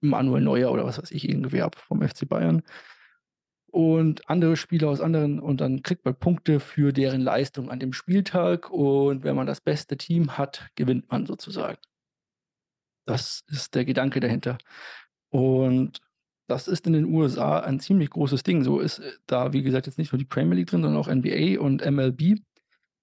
Manuel 0.00 0.42
Neuer 0.42 0.70
oder 0.70 0.84
was 0.84 0.98
weiß 0.98 1.10
ich, 1.10 1.28
irgendwer 1.28 1.70
vom 1.74 2.06
FC 2.06 2.28
Bayern 2.28 2.62
und 3.72 4.28
andere 4.28 4.56
Spieler 4.56 4.88
aus 4.90 5.00
anderen 5.00 5.40
und 5.40 5.62
dann 5.62 5.82
kriegt 5.82 6.04
man 6.04 6.14
Punkte 6.14 6.60
für 6.60 6.92
deren 6.92 7.22
Leistung 7.22 7.70
an 7.70 7.80
dem 7.80 7.94
Spieltag 7.94 8.70
und 8.70 9.24
wenn 9.24 9.34
man 9.34 9.46
das 9.46 9.62
beste 9.62 9.96
Team 9.96 10.36
hat, 10.36 10.68
gewinnt 10.74 11.10
man 11.10 11.24
sozusagen. 11.24 11.78
Das 13.06 13.42
ist 13.48 13.74
der 13.74 13.86
Gedanke 13.86 14.20
dahinter. 14.20 14.58
Und 15.30 16.00
das 16.48 16.68
ist 16.68 16.86
in 16.86 16.92
den 16.92 17.04
USA 17.06 17.60
ein 17.60 17.80
ziemlich 17.80 18.10
großes 18.10 18.42
Ding. 18.42 18.64
So 18.64 18.80
ist, 18.80 18.98
äh, 19.00 19.12
da, 19.26 19.52
wie 19.52 19.62
gesagt, 19.62 19.86
jetzt 19.86 19.98
nicht 19.98 20.12
nur 20.12 20.18
die 20.18 20.24
Premier 20.24 20.56
League 20.56 20.68
drin, 20.68 20.82
sondern 20.82 21.00
auch 21.00 21.08
NBA 21.08 21.60
und 21.60 21.82
MLB. 21.84 22.40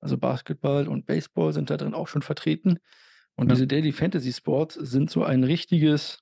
Also, 0.01 0.17
Basketball 0.17 0.88
und 0.88 1.05
Baseball 1.05 1.51
sind 1.53 1.69
da 1.69 1.77
drin 1.77 1.93
auch 1.93 2.08
schon 2.08 2.22
vertreten. 2.22 2.79
Und 3.36 3.48
Ja. 3.50 3.55
diese 3.55 3.67
Daily 3.67 3.91
Fantasy 3.91 4.31
Sports 4.34 4.75
sind 4.75 5.10
so 5.10 5.24
ein 5.24 5.43
richtiges 5.43 6.19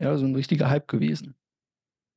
ja, 0.00 0.16
so 0.16 0.24
'n 0.26 0.34
richtiger 0.34 0.68
Hype 0.68 0.88
gewesen. 0.88 1.36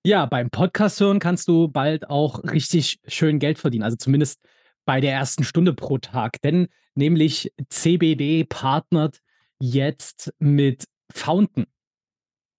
Ja, 0.04 0.26
beim 0.26 0.50
Podcast 0.50 1.00
hören 1.00 1.20
kannst 1.20 1.48
du 1.48 1.68
bald 1.68 2.10
auch 2.10 2.44
richtig 2.44 3.00
schön 3.08 3.38
Geld 3.40 3.60
verdienen. 3.60 3.84
Also 3.84 3.98
zumindest 3.98 4.40
bei 4.86 5.02
der 5.02 5.14
ersten 5.14 5.44
Stunde 5.44 5.74
pro 5.74 5.98
Tag. 6.00 6.42
Denn 6.42 6.68
nämlich 6.96 7.52
CBD 7.70 8.44
partnert 8.44 9.20
jetzt 9.60 10.34
mit 10.40 10.86
Fountain. 11.12 11.66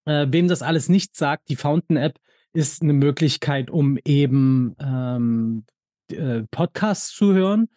Äh, 0.07 0.27
wem 0.31 0.47
das 0.47 0.61
alles 0.61 0.89
nicht 0.89 1.15
sagt, 1.15 1.49
die 1.49 1.55
Fountain-App 1.55 2.17
ist 2.53 2.81
eine 2.81 2.93
Möglichkeit, 2.93 3.69
um 3.69 3.99
eben 4.05 4.75
ähm, 4.79 5.65
äh, 6.11 6.43
Podcasts 6.49 7.13
zu 7.13 7.33
hören. 7.33 7.67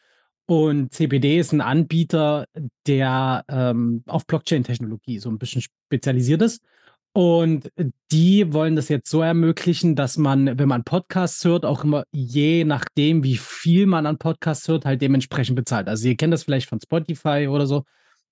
Und 0.46 0.94
CBD 0.94 1.38
ist 1.38 1.52
ein 1.52 1.60
Anbieter, 1.60 2.46
der 2.86 3.44
ähm, 3.48 4.02
auf 4.06 4.26
Blockchain-Technologie 4.26 5.18
so 5.18 5.28
ein 5.28 5.38
bisschen 5.38 5.62
spezialisiert 5.62 6.42
ist. 6.42 6.62
Und 7.12 7.72
die 8.12 8.52
wollen 8.52 8.76
das 8.76 8.88
jetzt 8.88 9.10
so 9.10 9.20
ermöglichen, 9.20 9.96
dass 9.96 10.16
man, 10.16 10.58
wenn 10.58 10.68
man 10.68 10.84
Podcasts 10.84 11.44
hört, 11.44 11.64
auch 11.64 11.82
immer 11.82 12.04
je 12.12 12.64
nachdem, 12.64 13.24
wie 13.24 13.36
viel 13.36 13.86
man 13.86 14.06
an 14.06 14.18
Podcasts 14.18 14.68
hört, 14.68 14.84
halt 14.84 15.02
dementsprechend 15.02 15.56
bezahlt. 15.56 15.88
Also 15.88 16.06
ihr 16.06 16.16
kennt 16.16 16.32
das 16.32 16.44
vielleicht 16.44 16.68
von 16.68 16.80
Spotify 16.80 17.48
oder 17.50 17.66
so. 17.66 17.84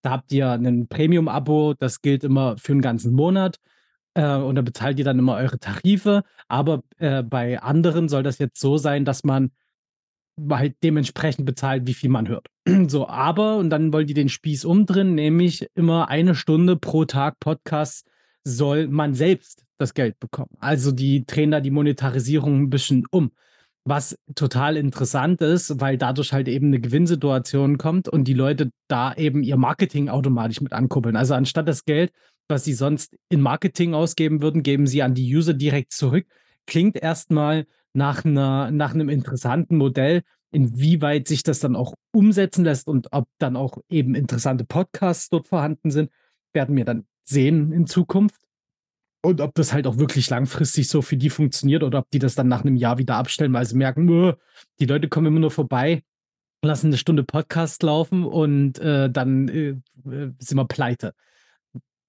Da 0.03 0.11
habt 0.11 0.31
ihr 0.33 0.51
ein 0.51 0.87
Premium-Abo, 0.87 1.75
das 1.75 2.01
gilt 2.01 2.23
immer 2.23 2.57
für 2.57 2.73
einen 2.73 2.83
ganzen 2.83 3.13
Monat. 3.15 3.59
Äh, 4.19 4.37
und 4.37 4.57
da 4.57 4.63
bezahlt 4.63 4.99
ihr 4.99 5.05
dann 5.05 5.19
immer 5.19 5.37
eure 5.37 5.61
Tarife. 5.61 6.25
Aber 6.49 6.83
äh, 6.99 7.23
bei 7.23 7.61
anderen 7.63 8.09
soll 8.09 8.25
das 8.25 8.39
jetzt 8.39 8.61
so 8.61 8.77
sein, 8.77 9.05
dass 9.05 9.23
man 9.23 9.53
halt 10.51 10.77
dementsprechend 10.83 11.47
bezahlt, 11.47 11.87
wie 11.87 11.95
viel 11.95 12.11
man 12.11 12.29
hört. 12.29 12.49
So, 12.89 13.09
aber, 13.09 13.57
und 13.57 13.71
dann 13.71 13.93
wollen 13.93 14.07
die 14.07 14.15
den 14.15 14.29
Spieß 14.29 14.65
umdrehen, 14.65 15.15
nämlich 15.15 15.69
immer 15.75 16.09
eine 16.09 16.35
Stunde 16.35 16.77
pro 16.77 17.05
Tag 17.05 17.39
Podcasts 17.41 18.05
soll 18.45 18.89
man 18.89 19.15
selbst 19.15 19.65
das 19.79 19.95
Geld 19.95 20.19
bekommen. 20.21 20.51
Also 20.59 20.93
die 20.93 21.25
drehen 21.25 21.51
da 21.51 21.61
die 21.61 21.71
Monetarisierung 21.71 22.63
ein 22.63 22.71
bisschen 22.71 23.07
um. 23.11 23.31
Was 23.85 24.19
total 24.35 24.77
interessant 24.77 25.41
ist, 25.41 25.81
weil 25.81 25.97
dadurch 25.97 26.33
halt 26.33 26.49
eben 26.49 26.67
eine 26.67 26.81
Gewinnsituation 26.81 27.79
kommt 27.79 28.09
und 28.09 28.25
die 28.25 28.35
Leute 28.35 28.71
da 28.89 29.15
eben 29.15 29.43
ihr 29.43 29.57
Marketing 29.57 30.09
automatisch 30.09 30.61
mit 30.61 30.73
ankuppeln. 30.73 31.17
Also 31.17 31.35
anstatt 31.35 31.69
das 31.69 31.85
Geld, 31.85 32.13
was 32.49 32.65
sie 32.65 32.73
sonst 32.73 33.17
in 33.29 33.41
Marketing 33.41 33.95
ausgeben 33.95 34.43
würden, 34.43 34.63
geben 34.63 34.87
sie 34.87 35.03
an 35.03 35.15
die 35.15 35.35
User 35.35 35.55
direkt 35.55 35.93
zurück. 35.93 36.27
Klingt 36.67 36.97
erstmal 36.97 37.67
nach, 37.93 38.25
nach 38.25 38.95
einem 38.95 39.09
interessanten 39.09 39.77
Modell. 39.77 40.23
Inwieweit 40.51 41.29
sich 41.29 41.43
das 41.43 41.61
dann 41.61 41.77
auch 41.77 41.95
umsetzen 42.11 42.65
lässt 42.65 42.89
und 42.89 43.09
ob 43.13 43.29
dann 43.39 43.55
auch 43.55 43.79
eben 43.91 44.15
interessante 44.15 44.65
Podcasts 44.65 45.29
dort 45.29 45.47
vorhanden 45.47 45.91
sind, 45.91 46.11
werden 46.55 46.75
wir 46.75 46.87
dann 46.87 47.07
sehen 47.25 47.73
in 47.73 47.87
Zukunft. 47.87 48.41
Und 49.21 49.41
ob 49.41 49.55
das 49.55 49.73
halt 49.73 49.87
auch 49.87 49.99
wirklich 49.99 50.31
langfristig 50.31 50.89
so 50.89 51.03
für 51.03 51.17
die 51.17 51.29
funktioniert 51.29 51.83
oder 51.83 51.99
ob 51.99 52.11
die 52.11 52.19
das 52.19 52.35
dann 52.35 52.49
nach 52.49 52.63
einem 52.63 52.77
Jahr 52.77 52.99
wieder 52.99 53.17
abstellen, 53.17 53.53
weil 53.53 53.67
sie 53.67 53.77
merken, 53.77 54.07
die 54.79 54.87
Leute 54.87 55.09
kommen 55.09 55.27
immer 55.27 55.41
nur 55.41 55.51
vorbei, 55.51 56.03
lassen 56.63 56.87
eine 56.87 56.99
Stunde 56.99 57.25
Podcast 57.25 57.83
laufen 57.83 58.25
und 58.25 58.79
äh, 58.79 59.11
dann 59.11 59.49
äh, 59.49 59.69
äh, 60.11 60.33
sind 60.39 60.57
wir 60.57 60.67
pleite. 60.67 61.15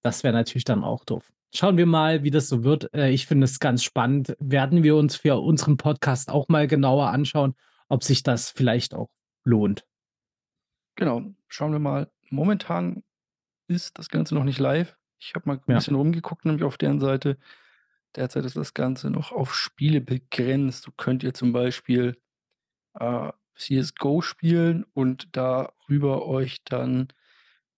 Das 0.09 0.23
wäre 0.23 0.33
natürlich 0.33 0.63
dann 0.65 0.83
auch 0.83 1.05
doof. 1.05 1.31
Schauen 1.53 1.77
wir 1.77 1.85
mal, 1.85 2.23
wie 2.23 2.31
das 2.31 2.49
so 2.49 2.63
wird. 2.63 2.91
Äh, 2.95 3.11
ich 3.11 3.27
finde 3.27 3.45
es 3.45 3.59
ganz 3.59 3.83
spannend. 3.83 4.35
Werden 4.39 4.81
wir 4.81 4.95
uns 4.95 5.15
für 5.15 5.39
unseren 5.39 5.77
Podcast 5.77 6.31
auch 6.31 6.47
mal 6.47 6.65
genauer 6.67 7.09
anschauen, 7.09 7.53
ob 7.89 8.03
sich 8.03 8.23
das 8.23 8.49
vielleicht 8.49 8.95
auch 8.95 9.09
lohnt. 9.43 9.85
Genau, 10.95 11.21
schauen 11.47 11.71
wir 11.71 11.79
mal. 11.79 12.11
Momentan 12.31 13.03
ist 13.67 13.99
das 13.99 14.09
Ganze 14.09 14.33
noch 14.33 14.43
nicht 14.43 14.57
live. 14.59 14.97
Ich 15.19 15.35
habe 15.35 15.47
mal 15.47 15.57
ein 15.57 15.61
Ja. 15.67 15.75
bisschen 15.75 15.95
rumgeguckt, 15.95 16.43
nämlich 16.45 16.63
auf 16.63 16.79
deren 16.79 16.99
Seite. 16.99 17.37
Derzeit 18.15 18.45
ist 18.45 18.55
das 18.57 18.73
Ganze 18.73 19.11
noch 19.11 19.31
auf 19.31 19.53
Spiele 19.53 20.01
begrenzt. 20.01 20.83
So 20.83 20.91
könnt 20.91 21.23
ihr 21.23 21.35
zum 21.35 21.53
Beispiel 21.53 22.17
äh, 22.99 23.31
CSGO 23.55 24.21
spielen 24.21 24.85
und 24.93 25.29
darüber 25.35 26.25
euch 26.25 26.63
dann 26.63 27.09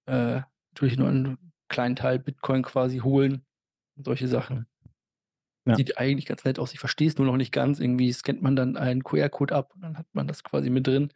äh, 0.06 0.42
natürlich 0.72 0.98
nur 0.98 1.10
einen 1.10 1.51
kleinen 1.72 1.96
Teil 1.96 2.20
Bitcoin 2.20 2.62
quasi 2.62 3.00
holen. 3.00 3.44
Und 3.96 4.06
solche 4.06 4.28
Sachen. 4.28 4.68
Ja. 5.66 5.76
Sieht 5.76 5.98
eigentlich 5.98 6.26
ganz 6.26 6.44
nett 6.44 6.60
aus. 6.60 6.74
Ich 6.74 6.80
verstehe 6.80 7.08
es 7.08 7.18
nur 7.18 7.28
noch 7.28 7.38
nicht 7.38 7.52
ganz. 7.52 7.80
Irgendwie 7.80 8.12
scannt 8.14 8.42
man 8.42 8.56
dann 8.56 8.78
einen 8.78 9.04
QR-Code 9.04 9.56
ab 9.56 9.72
und 9.76 9.82
dann 9.82 9.98
hat 9.98 10.08
man 10.14 10.28
das 10.28 10.44
quasi 10.44 10.70
mit 10.70 10.88
drin. 10.88 11.12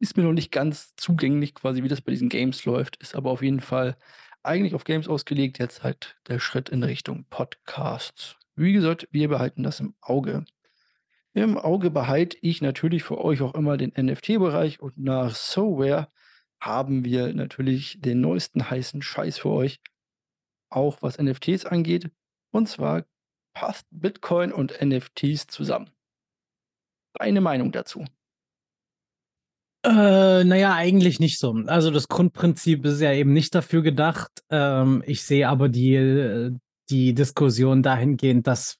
Ist 0.00 0.16
mir 0.16 0.22
noch 0.22 0.32
nicht 0.32 0.52
ganz 0.52 0.94
zugänglich, 0.96 1.54
quasi 1.54 1.82
wie 1.82 1.88
das 1.88 2.00
bei 2.00 2.12
diesen 2.12 2.28
Games 2.28 2.64
läuft, 2.64 2.96
ist 2.96 3.14
aber 3.14 3.30
auf 3.30 3.42
jeden 3.42 3.60
Fall 3.60 3.96
eigentlich 4.42 4.74
auf 4.74 4.84
Games 4.84 5.08
ausgelegt. 5.08 5.58
Jetzt 5.58 5.82
halt 5.82 6.16
der 6.28 6.38
Schritt 6.38 6.68
in 6.68 6.82
Richtung 6.82 7.24
Podcasts. 7.30 8.36
Wie 8.56 8.72
gesagt, 8.72 9.08
wir 9.10 9.28
behalten 9.28 9.62
das 9.62 9.80
im 9.80 9.94
Auge. 10.00 10.44
Im 11.32 11.58
Auge 11.58 11.90
behalte 11.90 12.36
ich 12.40 12.62
natürlich 12.62 13.02
für 13.02 13.18
euch 13.18 13.42
auch 13.42 13.54
immer 13.54 13.76
den 13.76 13.92
NFT-Bereich 13.96 14.80
und 14.80 14.98
nach 14.98 15.34
Soware 15.34 16.08
haben 16.60 17.04
wir 17.04 17.32
natürlich 17.34 17.98
den 18.00 18.20
neuesten 18.20 18.70
heißen 18.70 19.02
Scheiß 19.02 19.38
für 19.38 19.50
euch, 19.50 19.80
auch 20.70 21.02
was 21.02 21.18
NFTs 21.18 21.66
angeht. 21.66 22.10
Und 22.50 22.68
zwar 22.68 23.04
passt 23.54 23.86
Bitcoin 23.90 24.52
und 24.52 24.80
NFTs 24.80 25.46
zusammen. 25.46 25.90
Deine 27.14 27.40
Meinung 27.40 27.70
dazu? 27.72 28.04
Äh, 29.84 30.44
naja, 30.44 30.74
eigentlich 30.74 31.20
nicht 31.20 31.38
so. 31.38 31.52
Also 31.66 31.90
das 31.90 32.08
Grundprinzip 32.08 32.84
ist 32.86 33.00
ja 33.00 33.12
eben 33.12 33.32
nicht 33.32 33.54
dafür 33.54 33.82
gedacht. 33.82 34.42
Ähm, 34.48 35.02
ich 35.06 35.22
sehe 35.22 35.48
aber 35.48 35.68
die, 35.68 35.94
äh, 35.94 36.52
die 36.88 37.14
Diskussion 37.14 37.82
dahingehend, 37.82 38.46
dass 38.46 38.78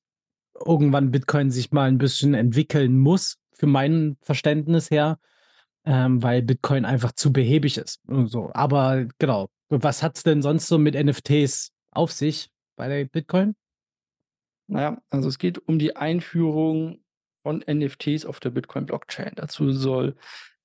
irgendwann 0.65 1.11
Bitcoin 1.11 1.51
sich 1.51 1.73
mal 1.73 1.89
ein 1.89 1.99
bisschen 1.99 2.35
entwickeln 2.35 2.99
muss, 2.99 3.37
für 3.53 3.67
mein 3.67 4.17
Verständnis 4.23 4.91
her, 4.91 5.19
ähm, 5.85 6.23
weil 6.23 6.43
Bitcoin 6.43 6.85
einfach 6.85 7.13
zu 7.13 7.33
behäbig 7.33 7.79
ist. 7.79 8.01
Und 8.09 8.29
so. 8.29 8.51
Aber 8.55 9.07
genau, 9.19 9.49
was 9.69 10.03
hat 10.03 10.17
es 10.17 10.23
denn 10.23 10.43
sonst 10.43 10.67
so 10.67 10.79
mit 10.79 10.95
NFTs 10.95 11.73
auf 11.91 12.13
sich 12.13 12.51
bei 12.77 12.89
der 12.89 13.05
Bitcoin? 13.05 13.55
Naja, 14.67 15.01
also 15.11 15.29
es 15.29 15.39
geht 15.39 15.59
um 15.69 15.79
die 15.79 15.97
Einführung 15.97 17.05
von 17.43 17.63
NFTs 17.69 18.25
auf 18.25 18.41
der 18.41 18.51
Bitcoin-Blockchain. 18.51 19.33
Dazu 19.37 19.71
soll 19.73 20.17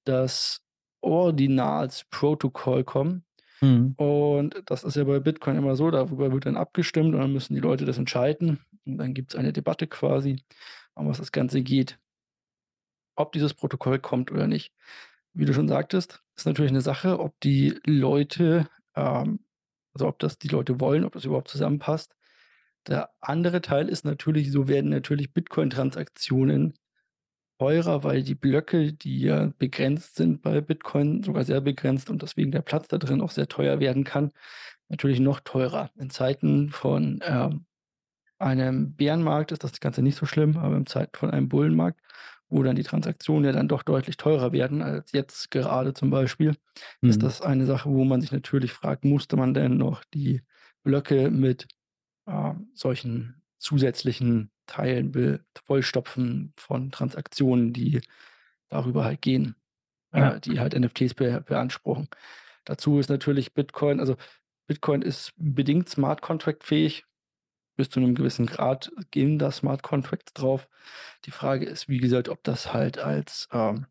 das 0.06 0.62
Ordinals-Protokoll 1.02 2.84
kommen. 2.86 3.26
Mhm. 3.62 3.94
Und 3.98 4.64
das 4.66 4.86
ist 4.86 4.96
ja 4.96 5.04
bei 5.04 5.20
Bitcoin 5.20 5.58
immer 5.58 5.76
so, 5.76 5.92
darüber 5.92 6.32
wird 6.32 6.46
dann 6.46 6.56
abgestimmt 6.56 7.14
und 7.14 7.20
dann 7.20 7.34
müssen 7.34 7.54
die 7.54 7.60
Leute 7.60 7.86
das 7.86 7.98
entscheiden. 7.98 8.60
Und 8.86 8.98
dann 8.98 9.14
gibt 9.14 9.34
es 9.34 9.40
eine 9.40 9.52
Debatte 9.52 9.88
quasi, 9.88 10.44
um 10.94 11.08
was 11.08 11.18
das 11.18 11.34
Ganze 11.34 11.62
geht. 11.62 12.00
Ob 13.16 13.34
dieses 13.34 13.54
Protokoll 13.54 14.00
kommt 14.00 14.32
oder 14.32 14.48
nicht. 14.48 14.74
Wie 15.40 15.46
du 15.46 15.54
schon 15.54 15.70
sagtest, 15.70 16.22
ist 16.36 16.48
natürlich 16.48 16.72
eine 16.74 16.82
Sache, 16.82 17.18
ob 17.18 17.40
die 17.40 17.80
Leute, 17.86 18.68
ähm, 18.94 19.40
also 19.94 20.10
ob 20.10 20.20
das 20.20 20.38
die 20.38 20.50
Leute 20.50 20.82
wollen, 20.82 21.06
ob 21.06 21.14
das 21.14 21.24
überhaupt 21.24 21.48
zusammenpasst. 21.48 22.14
Der 22.88 23.10
andere 23.22 23.62
Teil 23.62 23.88
ist 23.88 24.04
natürlich, 24.04 24.52
so 24.52 24.68
werden 24.68 24.90
natürlich 24.90 25.34
Bitcoin-Transaktionen 25.34 26.74
teurer, 27.58 28.04
weil 28.04 28.22
die 28.22 28.36
Blöcke, 28.36 28.92
die 28.92 29.22
ja 29.22 29.54
begrenzt 29.58 30.18
sind 30.18 30.42
bei 30.42 30.60
Bitcoin, 30.60 31.24
sogar 31.24 31.46
sehr 31.46 31.62
begrenzt 31.62 32.10
und 32.10 32.22
deswegen 32.22 32.52
der 32.52 32.62
Platz 32.62 32.90
da 32.90 32.98
drin 32.98 33.22
auch 33.22 33.32
sehr 33.32 33.48
teuer 33.48 33.80
werden 33.80 34.04
kann, 34.04 34.34
natürlich 34.90 35.22
noch 35.22 35.40
teurer. 35.40 35.90
In 35.98 36.10
Zeiten 36.10 36.70
von 36.70 37.22
ähm, 37.24 37.66
einem 38.40 38.94
Bärenmarkt 38.94 39.54
ist 39.54 39.64
das 39.64 39.80
Ganze 39.80 40.02
nicht 40.02 40.18
so 40.18 40.26
schlimm, 40.26 40.58
aber 40.58 40.76
in 40.76 40.86
Zeiten 40.86 41.18
von 41.18 41.32
einem 41.32 41.48
Bullenmarkt, 41.48 42.02
wo 42.50 42.64
dann 42.64 42.76
die 42.76 42.84
Transaktionen 42.84 43.46
ja 43.46 43.52
dann 43.52 43.68
doch 43.68 43.84
deutlich 43.84 44.18
teurer 44.18 44.52
werden 44.52 44.82
als 44.82 45.12
jetzt 45.12 45.52
gerade 45.52 45.94
zum 45.94 46.10
Beispiel, 46.10 46.56
ist 47.06 47.24
Mhm. 47.24 47.24
das 47.24 47.42
eine 47.42 47.66
Sache, 47.66 47.90
wo 47.90 48.04
man 48.06 48.22
sich 48.22 48.32
natürlich 48.32 48.74
fragt, 48.74 49.06
musste 49.06 49.38
man 49.38 49.54
denn 49.54 49.78
noch 49.78 50.04
die 50.14 50.42
Blöcke 50.84 51.30
mit 51.32 51.68
äh, 52.28 52.54
solchen 52.74 53.42
zusätzlichen 53.60 54.52
Teilen 54.68 55.42
vollstopfen 55.66 56.54
von 56.58 56.92
Transaktionen, 56.92 57.74
die 57.74 58.02
darüber 58.70 59.04
halt 59.06 59.22
gehen, 59.22 59.56
Ja. 60.16 60.36
äh, 60.36 60.40
die 60.42 60.60
halt 60.60 60.74
NFTs 60.76 61.14
be 61.16 61.42
beanspruchen. 61.46 62.08
Dazu 62.66 63.00
ist 63.00 63.10
natürlich 63.10 63.54
Bitcoin 63.54 64.00
also 64.00 64.18
Bitcoin 64.68 65.02
ist 65.02 65.34
bedingt 65.38 65.90
Smart 65.90 66.22
Contract 66.22 66.64
fähig. 66.64 67.06
Bis 67.80 67.90
zu 67.90 68.02
einem 68.02 68.14
gewissen 68.14 68.46
Grad 68.46 68.92
gehen 69.10 69.40
da 69.40 69.54
Smart 69.54 69.84
Contracts 69.84 70.34
drauf. 70.34 70.68
Die 71.24 71.32
Frage 71.32 71.66
ist, 71.66 71.88
wie 71.88 72.00
gesagt, 72.00 72.28
ob 72.28 72.44
das 72.44 72.74
halt 72.74 72.98
als 72.98 73.48
ähm, 73.54 73.86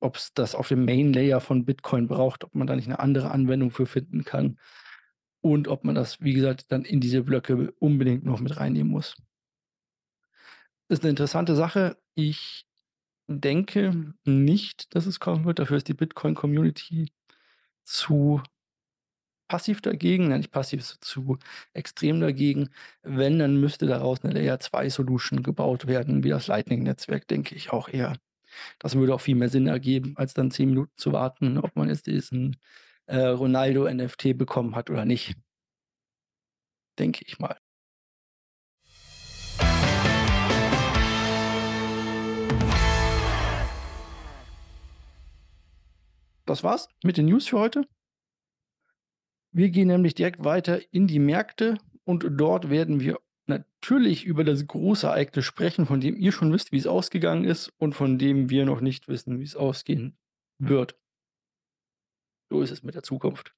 ob's 0.00 0.32
das 0.32 0.54
auf 0.54 0.68
dem 0.68 0.86
Main 0.86 1.12
Layer 1.12 1.42
von 1.42 1.66
Bitcoin 1.66 2.08
braucht, 2.08 2.42
ob 2.42 2.54
man 2.54 2.66
da 2.66 2.74
nicht 2.74 2.86
eine 2.86 3.00
andere 3.00 3.30
Anwendung 3.30 3.70
für 3.70 3.84
finden 3.84 4.24
kann 4.24 4.58
und 5.42 5.68
ob 5.68 5.84
man 5.84 5.94
das, 5.94 6.22
wie 6.22 6.32
gesagt, 6.32 6.72
dann 6.72 6.86
in 6.86 7.00
diese 7.00 7.22
Blöcke 7.22 7.70
unbedingt 7.72 8.24
noch 8.24 8.40
mit 8.40 8.56
reinnehmen 8.56 8.90
muss. 8.90 9.14
Ist 10.88 11.02
eine 11.02 11.10
interessante 11.10 11.54
Sache. 11.54 11.98
Ich 12.14 12.64
denke 13.26 14.14
nicht, 14.24 14.94
dass 14.94 15.04
es 15.04 15.20
kommen 15.20 15.44
wird. 15.44 15.58
Dafür 15.58 15.76
ist 15.76 15.88
die 15.88 15.92
Bitcoin-Community 15.92 17.12
zu 17.82 18.40
passiv 19.48 19.80
dagegen, 19.80 20.28
nicht 20.28 20.52
passiv, 20.52 20.80
ist 20.80 21.04
zu 21.04 21.38
extrem 21.74 22.20
dagegen. 22.20 22.70
Wenn, 23.02 23.38
dann 23.38 23.56
müsste 23.60 23.86
daraus 23.86 24.22
'ne 24.22 24.32
Layer 24.32 24.60
2 24.60 24.88
Solution 24.90 25.42
gebaut 25.42 25.86
werden, 25.86 26.24
wie 26.24 26.30
das 26.30 26.46
Lightning-Netzwerk, 26.48 27.26
denke 27.28 27.54
ich 27.54 27.70
auch 27.72 27.88
eher. 27.88 28.16
Das 28.78 28.94
würde 28.96 29.14
auch 29.14 29.20
viel 29.20 29.36
mehr 29.36 29.48
Sinn 29.50 29.66
ergeben, 29.68 30.14
als 30.16 30.34
dann 30.34 30.50
10 30.50 30.70
Minuten 30.70 30.92
zu 30.96 31.12
warten, 31.12 31.58
ob 31.58 31.76
man 31.76 31.88
jetzt 31.88 32.06
diesen, 32.06 32.56
äh, 33.06 33.18
Ronaldo-NFT 33.18 34.34
bekommen 34.34 34.76
hat 34.76 34.90
oder 34.90 35.04
nicht. 35.04 35.36
Denke 36.98 37.24
ich 37.26 37.38
mal. 37.38 37.56
Das 46.46 46.64
war's 46.64 46.88
mit 47.04 47.18
den 47.18 47.26
News 47.26 47.46
für 47.46 47.58
heute. 47.58 47.86
Wir 49.58 49.70
gehen 49.70 49.88
nämlich 49.88 50.14
direkt 50.14 50.44
weiter 50.44 50.78
in 50.92 51.08
die 51.08 51.18
Märkte 51.18 51.78
und 52.04 52.24
dort 52.30 52.70
werden 52.70 53.00
wir 53.00 53.18
natürlich 53.48 54.24
über 54.24 54.44
das 54.44 54.64
große 54.64 55.08
Ereignis 55.08 55.46
sprechen, 55.46 55.84
von 55.84 56.00
dem 56.00 56.16
ihr 56.16 56.30
schon 56.30 56.52
wisst, 56.52 56.70
wie 56.70 56.76
es 56.76 56.86
ausgegangen 56.86 57.42
ist 57.42 57.72
und 57.76 57.94
von 57.94 58.18
dem 58.18 58.50
wir 58.50 58.64
noch 58.64 58.80
nicht 58.80 59.08
wissen, 59.08 59.40
wie 59.40 59.42
es 59.42 59.56
ausgehen 59.56 60.16
wird. 60.60 60.96
So 62.52 62.62
ist 62.62 62.70
es 62.70 62.84
mit 62.84 62.94
der 62.94 63.02
Zukunft. 63.02 63.52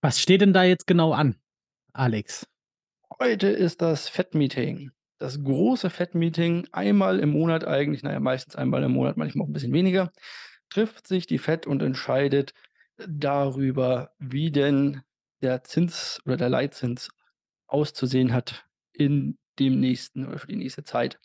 Was 0.00 0.22
steht 0.22 0.40
denn 0.40 0.54
da 0.54 0.64
jetzt 0.64 0.86
genau 0.86 1.12
an, 1.12 1.36
Alex? 1.92 2.48
Heute 3.20 3.48
ist 3.48 3.82
das 3.82 4.08
FED-Meeting. 4.08 4.90
Das 5.18 5.44
große 5.44 5.90
FED-Meeting, 5.90 6.68
einmal 6.72 7.20
im 7.20 7.28
Monat 7.28 7.66
eigentlich, 7.66 8.02
na 8.02 8.10
ja, 8.10 8.20
meistens 8.20 8.56
einmal 8.56 8.82
im 8.84 8.92
Monat, 8.92 9.18
manchmal 9.18 9.44
auch 9.44 9.50
'n 9.50 9.52
bisschen 9.52 9.74
weniger, 9.74 10.12
trifft 10.70 11.06
sich 11.06 11.26
die 11.26 11.38
FED 11.38 11.66
und 11.66 11.82
entscheidet 11.82 12.54
darüber, 13.06 14.12
wie 14.18 14.50
denn 14.50 15.02
der 15.42 15.64
Zins 15.64 16.20
oder 16.24 16.36
der 16.36 16.48
Leitzins 16.48 17.08
auszusehen 17.66 18.32
hat 18.32 18.66
in 18.92 19.38
dem 19.58 19.80
nächsten 19.80 20.26
oder 20.26 20.38
für 20.38 20.46
die 20.46 20.56
nächste 20.56 20.84
Zeit. 20.84 21.18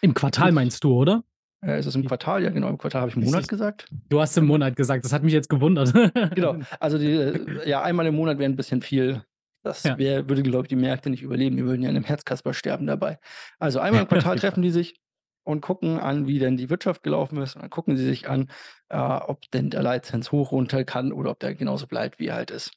Im 0.00 0.14
Quartal 0.14 0.52
meinst 0.52 0.82
du, 0.84 0.94
oder? 0.94 1.24
Äh, 1.64 1.78
ist 1.78 1.86
es 1.86 1.94
im 1.94 2.04
Quartal? 2.04 2.42
Ja, 2.42 2.50
genau, 2.50 2.68
im 2.68 2.78
Quartal 2.78 3.02
habe 3.02 3.10
ich 3.10 3.16
Monat 3.16 3.46
gesagt. 3.48 3.88
Du 4.08 4.20
hast 4.20 4.36
im 4.36 4.46
Monat 4.46 4.74
gesagt, 4.76 5.04
das 5.04 5.12
hat 5.12 5.22
mich 5.22 5.32
jetzt 5.32 5.48
gewundert. 5.48 5.92
Genau, 6.34 6.56
also 6.80 6.98
die 6.98 7.12
äh, 7.12 7.68
ja, 7.68 7.82
einmal 7.82 8.06
im 8.06 8.14
Monat 8.16 8.38
wäre 8.38 8.50
'n 8.50 8.56
bisschen 8.56 8.82
viel. 8.82 9.22
Das 9.64 9.84
Ja. 9.84 9.96
wäre 9.96 10.28
würde, 10.28 10.42
glaube 10.42 10.64
ich, 10.64 10.68
die 10.70 10.76
Märkte 10.76 11.08
nicht 11.08 11.22
überleben. 11.22 11.56
Die 11.56 11.64
würden 11.64 11.82
ja 11.82 11.88
an 11.88 11.94
'nem 11.94 12.02
Herzkasper 12.04 12.52
sterben 12.52 12.86
dabei. 12.86 13.18
Also, 13.60 13.78
einmal 13.78 14.02
im 14.02 14.08
Quartal 14.34 14.36
treffen 14.38 14.62
die 14.62 14.70
sich 14.72 14.96
und 15.44 15.60
gucken 15.60 15.98
an, 15.98 16.26
wie 16.26 16.38
denn 16.38 16.56
die 16.56 16.70
Wirtschaft 16.70 17.02
gelaufen 17.02 17.40
ist. 17.42 17.56
Und 17.56 17.62
dann 17.62 17.70
gucken 17.70 17.96
sie 17.96 18.04
sich 18.04 18.28
an, 18.28 18.50
äh, 18.88 18.96
ob 18.98 19.50
denn 19.50 19.70
der 19.70 19.82
Leitzins 19.82 20.32
hoch, 20.32 20.52
runter 20.52 20.84
kann 20.84 21.12
oder 21.12 21.30
ob 21.30 21.40
der 21.40 21.54
genauso 21.54 21.86
bleibt, 21.86 22.18
wie 22.18 22.28
er 22.28 22.36
halt 22.36 22.50
ist. 22.50 22.72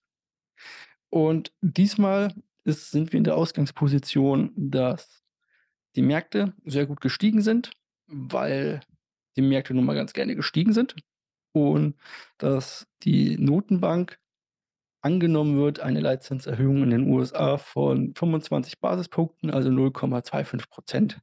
Und 1.09 1.53
diesmal 1.61 2.33
ist 2.63 2.91
sind 2.91 3.13
wir 3.13 3.17
in 3.17 3.23
der 3.23 3.37
Ausgangsposition, 3.37 4.51
dass 4.55 5.23
die 5.95 6.01
Märkte 6.01 6.53
sehr 6.65 6.85
gut 6.87 6.99
gestiegen 7.01 7.41
sind, 7.41 7.71
weil 8.07 8.81
die 9.37 9.41
Märkte 9.41 9.73
nun 9.73 9.85
mal 9.85 9.95
ganz 9.95 10.13
gerne 10.13 10.35
gestiegen 10.35 10.73
sind 10.73 10.95
und 11.53 11.95
dass 12.37 12.87
die 13.03 13.37
Notenbank 13.37 14.19
angenommen 15.01 15.57
wird, 15.57 15.79
eine 15.79 15.99
Leitzinserhöhung 15.99 16.83
in 16.83 16.89
den 16.89 17.07
USA 17.07 17.57
von 17.57 18.15
25 18.15 18.79
Basispunkten, 18.79 19.51
also 19.51 19.69
0,25 19.69 20.65
%, 20.67 21.21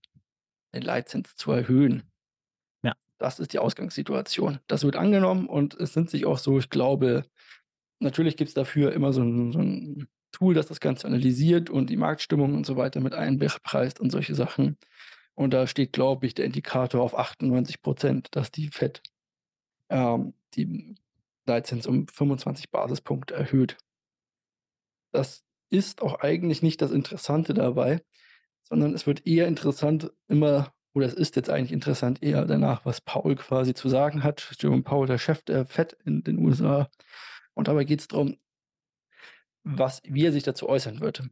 den 0.75 0.83
Leitzins 0.83 1.37
zu 1.37 1.52
erhöhen. 1.52 2.05
Ja. 2.85 2.95
Das 3.19 3.41
ist 3.41 3.52
die 3.55 3.61
Ausgangssituation. 3.61 4.61
Das 4.69 4.85
wird 4.85 4.97
angenommen 4.97 5.49
und 5.49 5.75
es 5.81 5.95
sind 5.95 6.11
sich 6.11 6.26
auch 6.26 6.38
so 6.38 6.59
ich 6.59 6.71
glaube, 6.71 7.25
natürlich 8.00 8.37
gibt's 8.38 8.55
dafür 8.55 8.93
immer 8.95 9.12
so 9.14 9.23
'n 9.23 9.52
so 9.52 9.61
'n 9.61 10.09
Tool, 10.33 10.55
das 10.55 10.67
das 10.69 10.81
Ganze 10.81 11.07
analysiert 11.09 11.71
und 11.71 11.91
die 11.91 11.97
Marktstimmung 11.99 12.55
und 12.55 12.67
so 12.67 12.76
weiter 12.76 13.00
mit 13.00 13.14
einbepreist 13.14 14.00
und 14.00 14.11
solche 14.11 14.35
Sachen. 14.37 14.79
Und 15.37 15.52
da 15.55 15.67
steht, 15.69 15.93
glaube 15.95 16.26
ich, 16.26 16.35
der 16.35 16.47
Indikator 16.47 17.02
auf 17.02 17.19
98 17.19 17.83
%, 17.83 18.29
dass 18.33 18.50
die 18.52 18.69
FED, 18.69 19.02
ähm, 19.91 20.35
den 20.57 20.99
Leitzins 21.47 21.87
um 21.88 22.09
25 22.09 22.71
Basispunkte 22.73 23.35
erhöht. 23.35 23.79
Das 25.14 25.44
ist 25.70 26.03
auch 26.03 26.20
eigentlich 26.20 26.62
nicht 26.62 26.81
das 26.83 26.90
Interessante 26.90 27.55
dabei, 27.55 28.03
sondern 28.64 28.94
es 28.94 29.07
wird 29.07 29.27
eher 29.27 29.48
interessant 29.48 30.12
immer 30.29 30.72
oder 30.94 31.07
es 31.07 31.14
ist 31.14 31.37
jetzt 31.37 31.48
eigentlich 31.48 31.72
interessant 31.72 32.22
eher 32.22 32.44
danach, 32.44 32.85
was 32.85 33.01
Powell 33.01 33.37
quasi 33.37 33.72
zu 33.72 33.88
sagen 33.88 34.22
hat. 34.22 34.55
Jerome 34.61 34.83
Powell, 34.83 35.07
der 35.07 35.18
Chef 35.18 35.42
der 35.42 35.64
FED 35.64 35.96
in 36.05 36.22
den 36.22 36.38
USA. 36.38 36.90
Und 37.55 37.68
dabei 37.68 37.85
geht's 37.85 38.09
drum 38.09 38.37
was 39.64 40.03
wie 40.05 40.27
er 40.27 40.33
sich 40.33 40.42
dazu 40.42 40.68
äußern 40.68 41.01
wird. 41.01 41.22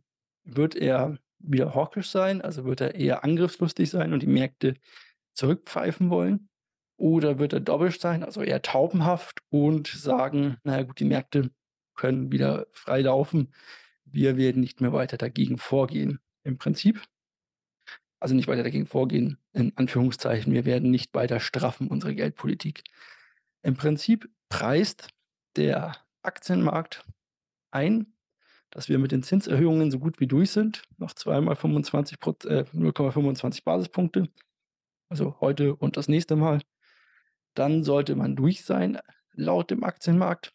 Wird 0.44 0.74
er 0.74 1.18
wieder 1.38 1.74
hawkish 1.74 2.08
sein, 2.10 2.42
also 2.42 2.64
wird 2.64 2.80
er 2.80 2.94
eher 2.94 3.24
angriffslustig 3.24 3.90
sein 3.90 4.12
und 4.12 4.22
die 4.22 4.26
Märkte 4.28 4.74
zurückpfeifen 5.34 6.10
wollen? 6.10 6.48
Oder 6.96 7.38
wird 7.38 7.54
er 7.54 7.60
dovish 7.60 7.98
sein, 7.98 8.22
also 8.22 8.42
eher 8.42 8.62
taubenhaft 8.62 9.40
und 9.48 9.88
sagen: 9.88 10.58
„Na 10.64 10.78
ja 10.78 10.82
gut, 10.82 11.00
die 11.00 11.06
Märkte 11.06 11.50
können 11.94 12.30
wieder 12.30 12.66
frei 12.72 13.00
laufen. 13.02 13.52
Wir 14.04 14.36
werden 14.36 14.60
nicht 14.60 14.80
mehr 14.80 14.92
weiter 14.92 15.16
dagegen 15.16 15.56
vorgehen.“ 15.58 16.20
Im 16.44 16.58
Prinzip 16.58 17.02
also 18.20 18.34
nicht 18.34 18.48
weiter 18.48 18.62
dagegen 18.62 18.86
vorgehen, 18.86 19.38
in 19.52 19.72
Anführungszeichen. 19.76 20.52
Wir 20.52 20.64
werden 20.64 20.90
nicht 20.90 21.14
weiter 21.14 21.40
straffen, 21.40 21.88
unsere 21.88 22.14
Geldpolitik. 22.14 22.84
Im 23.62 23.76
Prinzip 23.76 24.28
preist 24.48 25.08
der 25.56 25.96
Aktienmarkt 26.22 27.04
ein, 27.70 28.12
dass 28.70 28.88
wir 28.88 28.98
mit 28.98 29.10
den 29.10 29.22
Zinserhöhungen 29.22 29.90
so 29.90 29.98
gut 29.98 30.20
wie 30.20 30.26
durch 30.26 30.50
sind. 30.50 30.82
Noch 30.98 31.14
zweimal 31.14 31.56
25 31.56 32.20
Proz 32.20 32.44
äh, 32.44 32.64
0,25 32.74 33.64
Basispunkte, 33.64 34.28
also 35.08 35.40
heute 35.40 35.74
und 35.74 35.96
das 35.96 36.08
nächste 36.08 36.36
Mal. 36.36 36.60
Dann 37.54 37.82
sollte 37.82 38.14
man 38.14 38.36
durch 38.36 38.64
sein, 38.64 38.98
laut 39.32 39.70
dem 39.70 39.82
Aktienmarkt. 39.82 40.52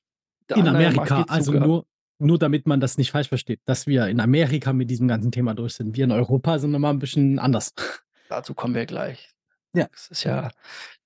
Der 0.49 0.57
In 0.57 0.67
Amerika, 0.67 1.23
also 1.27 1.51
nur 1.51 1.87
nur 2.19 2.39
damit 2.39 2.67
man 2.67 2.79
das 2.79 2.97
nicht 2.97 3.11
falsch 3.11 3.29
versteht, 3.29 3.61
dass 3.65 3.87
wir 3.87 4.07
in 4.07 4.19
Amerika 4.19 4.73
mit 4.73 4.89
diesem 4.89 5.07
ganzen 5.07 5.31
Thema 5.31 5.53
durch 5.53 5.73
sind. 5.73 5.95
Wir 5.95 6.05
in 6.05 6.11
Europa 6.11 6.59
sind 6.59 6.71
noch 6.71 6.79
mal 6.79 6.91
'n 6.91 6.99
bisschen 6.99 7.39
anders. 7.39 7.73
Dazu 8.29 8.53
kommen 8.53 8.75
wir 8.75 8.85
gleich. 8.85 9.29
Ja. 9.73 9.87
Das 9.91 10.07
ist 10.07 10.23
ja 10.23 10.51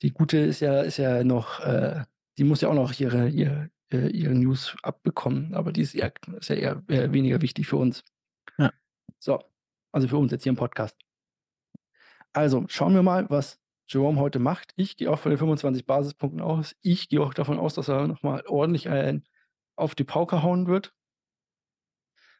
die 0.02 0.12
Gute 0.12 0.38
ist 0.38 0.60
ja 0.60 0.82
ist 0.82 0.98
ja 0.98 1.24
noch 1.24 1.60
äh, 1.62 2.04
die 2.38 2.44
muss 2.44 2.62
ja 2.62 2.70
auch 2.70 2.76
noch 2.76 2.98
ihre 3.00 3.28
ihr 3.30 3.70
äh, 3.92 4.08
ihre 4.10 4.36
News 4.36 4.76
abbekommen, 4.84 5.54
aber 5.56 5.72
die 5.72 5.82
ist 5.82 5.96
eher 5.96 6.14
ist 6.40 6.50
ja 6.50 6.56
eher 6.56 6.84
eher 6.88 7.12
weniger 7.12 7.42
wichtig 7.42 7.68
für 7.68 7.78
uns. 7.78 8.04
Ja. 8.58 8.72
So, 9.18 9.40
also 9.92 10.08
für 10.08 10.18
uns 10.18 10.32
jetzt 10.32 10.44
hier 10.44 10.52
im 10.52 10.56
Podcast. 10.56 10.96
Also, 12.34 12.66
schauen 12.68 12.94
wir 12.94 13.02
mal, 13.02 13.28
was 13.30 13.60
Jerome 13.88 14.20
heute 14.20 14.38
macht. 14.38 14.72
Ich 14.76 14.98
gehe 14.98 15.10
auch 15.12 15.18
von 15.20 15.32
den 15.32 15.40
25 15.40 15.86
Basispunkten 15.86 16.42
aus. 16.42 16.76
Ich 16.82 17.10
gehe 17.10 17.22
auch 17.22 17.34
davon 17.34 17.58
aus, 17.58 17.74
dass 17.74 17.88
er 17.88 18.08
noch 18.08 18.22
mal 18.22 18.44
ordentlich 18.46 18.88
einen 18.88 19.26
auf 19.76 19.96
die 19.96 20.04
Pauke 20.04 20.44
hauen 20.44 20.68
wird. 20.68 20.94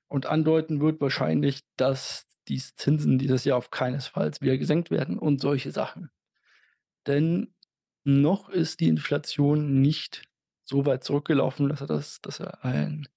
Und 0.10 0.26
andeuten 0.26 0.82
wird 0.82 1.00
wahrscheinlich, 1.00 1.62
dass 1.78 2.28
die 2.50 2.58
Zinsen 2.58 3.20
dieses 3.20 3.46
Jahr 3.46 3.58
auf 3.58 3.72
keinesfalls 3.72 4.42
wieder 4.42 4.58
gesenkt 4.58 4.92
werden 4.92 5.18
und 5.18 5.40
solche 5.40 5.72
Sachen. 5.72 6.10
Denn 7.08 7.54
noch 8.04 8.50
ist 8.50 8.80
die 8.80 8.88
Inflation 8.88 9.82
nicht 9.82 10.24
so 10.64 10.86
weit 10.86 11.04
zurückgelaufen, 11.04 11.70
dass 11.70 11.82
er 11.82 11.88
das 11.88 12.22
dass 12.22 12.40
er 12.40 12.66
ein 12.66 13.08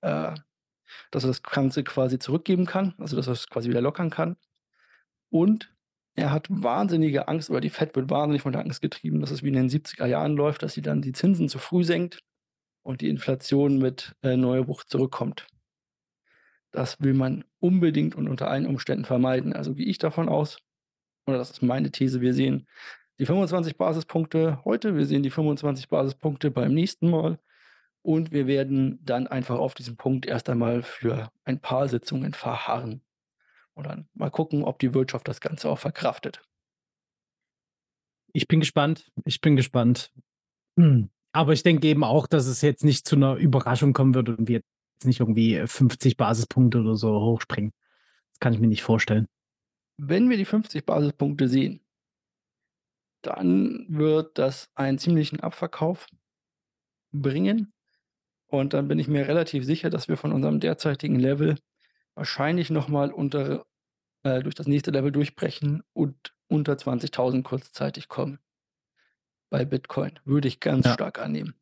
äh, 0.00 0.34
dass 1.10 1.24
er 1.24 1.28
das 1.28 1.42
Ganze 1.42 1.84
quasi 1.84 2.18
zurückgeben 2.18 2.66
kann, 2.66 2.94
also 2.98 3.16
dass 3.16 3.26
er 3.26 3.34
es 3.34 3.48
quasi 3.48 3.68
wieder 3.68 3.80
lockern 3.80 4.10
kann. 4.10 4.36
Und 5.30 5.74
er 6.14 6.32
hat 6.32 6.46
wahnsinnige 6.48 7.28
Angst 7.28 7.50
oder 7.50 7.60
die 7.60 7.70
FED 7.70 7.94
wird 7.94 8.10
wahnsinnig 8.10 8.42
von 8.42 8.52
der 8.52 8.62
Angst 8.62 8.80
getrieben, 8.80 9.20
dass 9.20 9.30
es 9.30 9.42
wie 9.42 9.48
in 9.48 9.54
den 9.54 9.68
70er 9.68 10.06
Jahren 10.06 10.36
läuft, 10.36 10.62
dass 10.62 10.74
sie 10.74 10.82
dann 10.82 11.02
die 11.02 11.12
Zinsen 11.12 11.48
zu 11.48 11.58
früh 11.58 11.84
senkt 11.84 12.20
und 12.82 13.00
die 13.02 13.08
Inflation 13.08 13.78
mit, 13.78 14.16
äh, 14.22 14.36
neuer 14.36 14.66
Wucht 14.66 14.88
zurückkommt. 14.88 15.46
Das 16.72 17.00
will 17.00 17.14
man 17.14 17.44
unbedingt 17.60 18.14
und 18.14 18.28
unter 18.28 18.50
allen 18.50 18.66
Umständen 18.66 19.04
vermeiden. 19.04 19.52
Also 19.52 19.74
gehe 19.74 19.86
ich 19.86 19.98
davon 19.98 20.28
aus 20.28 20.58
oder 21.26 21.38
das 21.38 21.50
ist 21.50 21.62
meine 21.62 21.90
These, 21.90 22.20
wir 22.20 22.34
sehen 22.34 22.66
die 23.18 23.26
25 23.26 23.76
Basispunkte 23.76 24.64
heute, 24.64 24.96
wir 24.96 25.06
sehen 25.06 25.22
die 25.22 25.30
25 25.30 25.88
Basispunkte 25.88 26.50
beim 26.50 26.72
nächsten 26.72 27.10
Mal 27.10 27.38
und 28.02 28.32
wir 28.32 28.46
werden 28.46 28.98
dann 29.04 29.26
einfach 29.26 29.58
auf 29.58 29.74
diesem 29.74 29.96
Punkt 29.96 30.26
erst 30.26 30.48
einmal 30.48 30.82
für 30.82 31.30
ein 31.44 31.60
paar 31.60 31.88
Sitzungen 31.88 32.32
verharren. 32.32 33.02
Und 33.74 33.86
dann 33.86 34.08
mal 34.14 34.30
gucken, 34.30 34.64
ob 34.64 34.78
die 34.78 34.94
Wirtschaft 34.94 35.28
das 35.28 35.40
Ganze 35.40 35.68
auch 35.68 35.78
verkraftet. 35.78 36.42
Ich 38.32 38.48
bin 38.48 38.60
gespannt. 38.60 39.10
Ich 39.24 39.40
bin 39.40 39.56
gespannt. 39.56 40.12
Hm, 40.78 41.10
aber 41.32 41.52
ich 41.52 41.62
denke 41.62 41.86
eben 41.88 42.04
auch, 42.04 42.26
dass 42.26 42.46
es 42.46 42.62
jetzt 42.62 42.84
nicht 42.84 43.06
zu 43.06 43.16
'ner 43.16 43.36
Überraschung 43.36 43.92
kommen 43.92 44.14
wird 44.14 44.28
und 44.28 44.48
wir 44.48 44.62
jetzt 44.98 45.06
nicht 45.06 45.20
irgendwie, 45.20 45.54
äh, 45.56 45.66
50 45.66 46.16
Basispunkte 46.16 46.80
oder 46.80 46.96
so 46.96 47.20
hochspringen. 47.20 47.72
Das 48.32 48.40
kann 48.40 48.52
ich 48.52 48.60
mir 48.60 48.66
nicht 48.68 48.82
vorstellen. 48.82 49.26
Wenn 49.96 50.28
wir 50.28 50.36
die 50.36 50.44
50 50.44 50.84
Basispunkte 50.84 51.48
sehen 51.48 51.80
dann 53.22 53.84
wird 53.88 54.38
das 54.38 54.70
einen 54.76 54.98
ziemlichen 54.98 55.40
Abverkauf 55.40 56.06
bringen. 57.12 57.72
Und 58.46 58.72
dann 58.74 58.88
bin 58.88 58.98
ich 58.98 59.08
mir 59.08 59.26
relativ 59.26 59.64
sicher, 59.64 59.90
dass 59.90 60.08
wir 60.08 60.16
von 60.16 60.32
unserem 60.32 60.60
derzeitigen 60.60 61.18
Level 61.18 61.58
wahrscheinlich 62.14 62.70
noch 62.70 62.88
mal 62.88 63.12
unter 63.12 63.66
äh, 64.22 64.40
durch 64.42 64.54
das 64.54 64.66
nächste 64.68 64.90
Level 64.92 65.12
durchbrechen 65.12 65.82
und 65.92 66.32
unter 66.46 66.74
20.000 66.74 67.42
kurzzeitig 67.42 68.08
kommen. 68.08 68.38
Bei 69.50 69.64
Bitcoin, 69.64 70.18
würde 70.24 70.48
ich 70.48 70.60
ganz 70.60 70.86
Ja. 70.86 70.94
stark 70.94 71.18
annehmen. 71.18 71.54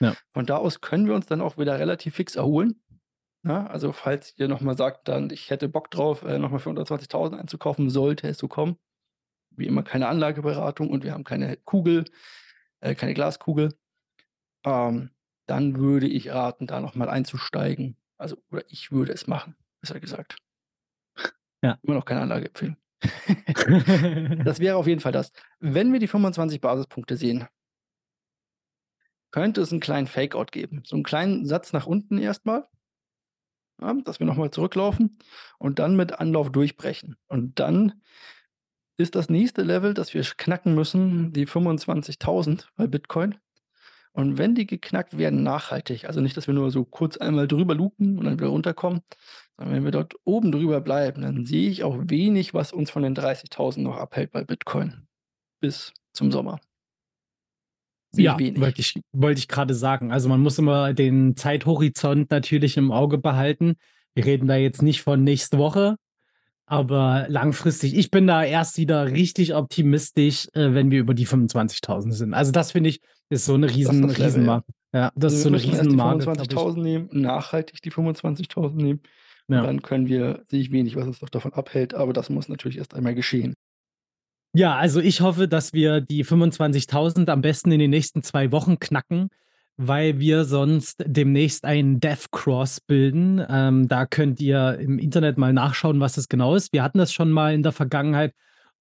Ja. 0.00 0.14
Von 0.32 0.46
da 0.46 0.56
aus 0.56 0.80
können 0.80 1.06
wir 1.06 1.14
uns 1.14 1.26
dann 1.26 1.40
auch 1.40 1.58
wieder 1.58 1.78
relativ 1.78 2.14
fix 2.14 2.36
erholen. 2.36 2.80
Ja, 3.44 3.66
also 3.66 3.92
falls 3.92 4.34
ihr 4.36 4.48
noch 4.48 4.60
mal 4.60 4.76
sagt 4.76 5.08
dann: 5.08 5.30
„Ich 5.30 5.50
hätte 5.50 5.68
Bock 5.68 5.90
drauf, 5.90 6.22
äh, 6.22 6.38
noch 6.38 6.50
mal 6.50 6.58
für 6.58 6.70
unter 6.70 6.84
20.000 6.84 7.38
einzukaufen“, 7.38 7.90
sollte 7.90 8.28
es 8.28 8.38
so 8.38 8.48
kommen. 8.48 8.76
Wie 9.50 9.66
immer 9.66 9.82
keine 9.82 10.08
Anlageberatung 10.08 10.90
und 10.90 11.04
wir 11.04 11.12
haben 11.12 11.24
keine 11.24 11.56
Kugel 11.56 12.04
äh, 12.80 12.94
keine 12.94 13.14
Glaskugel. 13.14 13.74
Ähm, 14.64 15.10
dann 15.46 15.76
würde 15.76 16.06
ich 16.06 16.30
raten, 16.30 16.66
da 16.66 16.80
noch 16.80 16.94
mal 16.94 17.08
einzusteigen. 17.08 17.96
Also 18.18 18.36
oder 18.50 18.62
ich 18.68 18.92
würde 18.92 19.12
es 19.12 19.26
machen, 19.26 19.56
besser 19.80 20.00
gesagt. 20.00 20.36
Ja. 21.62 21.78
Immer 21.82 21.94
noch 21.94 22.04
keine 22.04 22.20
Anlageempfehlung. 22.20 22.76
Das 24.44 24.58
wäre 24.60 24.76
auf 24.76 24.86
jeden 24.86 25.00
Fall 25.00 25.12
das. 25.12 25.32
Wenn 25.60 25.92
wir 25.92 26.00
die 26.00 26.08
25 26.08 26.60
Basispunkte 26.60 27.16
sehen 27.16 27.46
könnte 29.30 29.60
es 29.62 29.72
'n 29.72 29.80
kleinen 29.80 30.06
Fakeout 30.06 30.46
geben. 30.52 30.82
So 30.86 30.96
'n 30.96 31.02
kleinen 31.04 31.46
Satz 31.46 31.72
nach 31.72 31.86
unten 31.86 32.18
erst 32.18 32.46
mal. 32.46 32.68
Ja, 33.80 33.94
dass 34.04 34.18
wir 34.18 34.26
noch 34.26 34.36
mal 34.36 34.50
zurücklaufen 34.50 35.18
und 35.58 35.78
dann 35.78 35.96
mit 35.96 36.18
Anlauf 36.20 36.50
durchbrechen. 36.50 37.16
Und 37.28 37.60
dann 37.60 38.02
ist 38.98 39.14
das 39.14 39.30
nächste 39.30 39.62
Level, 39.62 39.94
das 39.94 40.12
wir 40.14 40.22
knacken 40.22 40.74
müssen, 40.74 41.32
die 41.32 41.46
25.000 41.46 42.68
bei 42.76 42.86
Bitcoin. 42.88 43.36
Und 44.12 44.38
wenn 44.38 44.54
die 44.56 44.66
geknackt 44.66 45.18
werden 45.18 45.42
nachhaltig, 45.44 46.06
also 46.06 46.20
nicht, 46.20 46.36
dass 46.36 46.48
wir 46.48 46.54
nur 46.54 46.70
so 46.72 46.84
kurz 46.84 47.16
einmal 47.18 47.48
drüber 47.48 47.74
lupen 47.74 48.18
und 48.18 48.24
dann 48.26 48.38
wieder 48.38 48.48
runterkommen, 48.48 49.02
sondern 49.56 49.76
wenn 49.76 49.84
wir 49.84 49.92
dort 49.92 50.14
oben 50.24 50.52
drüber 50.52 50.80
bleiben, 50.80 51.22
dann 51.22 51.46
sehe 51.46 51.70
ich 51.70 51.84
auch 51.84 51.96
wenig, 52.08 52.54
was 52.54 52.72
uns 52.72 52.90
von 52.90 53.02
den 53.04 53.14
30.000 53.14 53.84
noch 53.86 53.96
abhält 53.98 54.32
bei 54.32 54.44
Bitcoin 54.44 55.06
bis 55.60 55.94
zum 56.14 56.32
Sommer. 56.32 56.60
Ich 58.16 58.24
Ja, 58.24 58.38
wenig. 58.38 58.60
wollte 58.60 58.80
ich 58.80 58.94
wollte 59.12 59.38
ich 59.40 59.48
grade 59.48 59.74
sagen. 59.74 60.12
Also, 60.12 60.28
man 60.28 60.40
muss 60.40 60.58
immer 60.58 60.94
den 60.94 61.36
Zeithorizont 61.36 62.30
natürlich 62.30 62.76
im 62.76 62.90
Auge 62.90 63.18
behalten. 63.18 63.74
Wir 64.14 64.24
reden 64.24 64.48
da 64.48 64.56
jetzt 64.56 64.82
nicht 64.82 65.02
von 65.02 65.22
nächste 65.22 65.58
Woche, 65.58 65.96
aber 66.66 67.26
langfristig 67.28 67.96
ich 67.96 68.10
bin 68.10 68.26
da 68.26 68.44
erst 68.44 68.78
wieder 68.78 69.08
richtig 69.12 69.54
optimistisch, 69.54 70.48
äh, 70.54 70.74
wenn 70.74 70.90
wir 70.90 71.00
über 71.00 71.14
die 71.14 71.26
25.000 71.26 72.14
sind. 72.14 72.34
Also, 72.34 72.52
das 72.52 72.72
finde 72.72 72.90
ich, 72.90 73.00
ist 73.30 73.46
so 73.46 73.56
'ne 73.56 73.66
Das 73.66 73.72
ist 73.72 73.78
riesen 73.78 74.02
das 74.02 74.18
Level, 74.18 74.24
ja. 74.24 74.26
Riesenmarke. 74.26 74.72
Ja, 74.94 75.12
das 75.16 75.34
Also, 75.34 75.36
ist 75.38 75.42
so 75.44 75.50
'ne 75.50 75.58
die 75.58 75.68
Riesenmarke, 75.70 76.28
glaube 76.28 76.54
ich. 76.54 76.60
25.000 76.60 76.84
nehmen, 76.84 77.08
nachhaltig 77.12 77.82
die 77.82 77.90
25.000 77.90 78.82
nehmen. 78.82 79.00
Ja. 79.50 79.62
dann 79.62 79.82
können 79.82 80.08
wir 80.08 80.44
sehe 80.48 80.60
ich 80.60 80.72
wenig, 80.72 80.96
was 80.96 81.06
uns 81.06 81.22
noch 81.22 81.30
davon 81.30 81.54
abhält, 81.54 81.94
aber 81.94 82.12
das 82.12 82.28
muss 82.30 82.48
natürlich 82.50 82.78
erst 82.78 82.94
einmal 82.94 83.14
geschehen. 83.14 83.54
Ja, 84.54 84.76
also, 84.76 85.00
ich 85.00 85.20
hoffe, 85.20 85.46
dass 85.46 85.72
wir 85.72 86.00
die 86.00 86.24
25.000 86.24 87.28
am 87.30 87.42
besten 87.42 87.70
in 87.70 87.78
den 87.78 87.90
nächsten 87.90 88.22
2 88.22 88.50
Wochen 88.50 88.78
knacken, 88.78 89.28
weil 89.76 90.18
wir 90.18 90.44
sonst 90.44 91.04
demnächst 91.06 91.64
einen 91.64 92.00
Death 92.00 92.30
Cross 92.32 92.80
bilden. 92.80 93.44
Ähm, 93.48 93.88
da 93.88 94.06
könnt 94.06 94.40
ihr 94.40 94.78
im 94.80 94.98
Internet 94.98 95.36
mal 95.38 95.52
nachschauen, 95.52 96.00
was 96.00 96.14
das 96.14 96.28
genau 96.28 96.54
ist. 96.54 96.72
Wir 96.72 96.82
hatten 96.82 96.98
das 96.98 97.12
schon 97.12 97.30
mal 97.30 97.54
in 97.54 97.62
der 97.62 97.72
Vergangenheit 97.72 98.32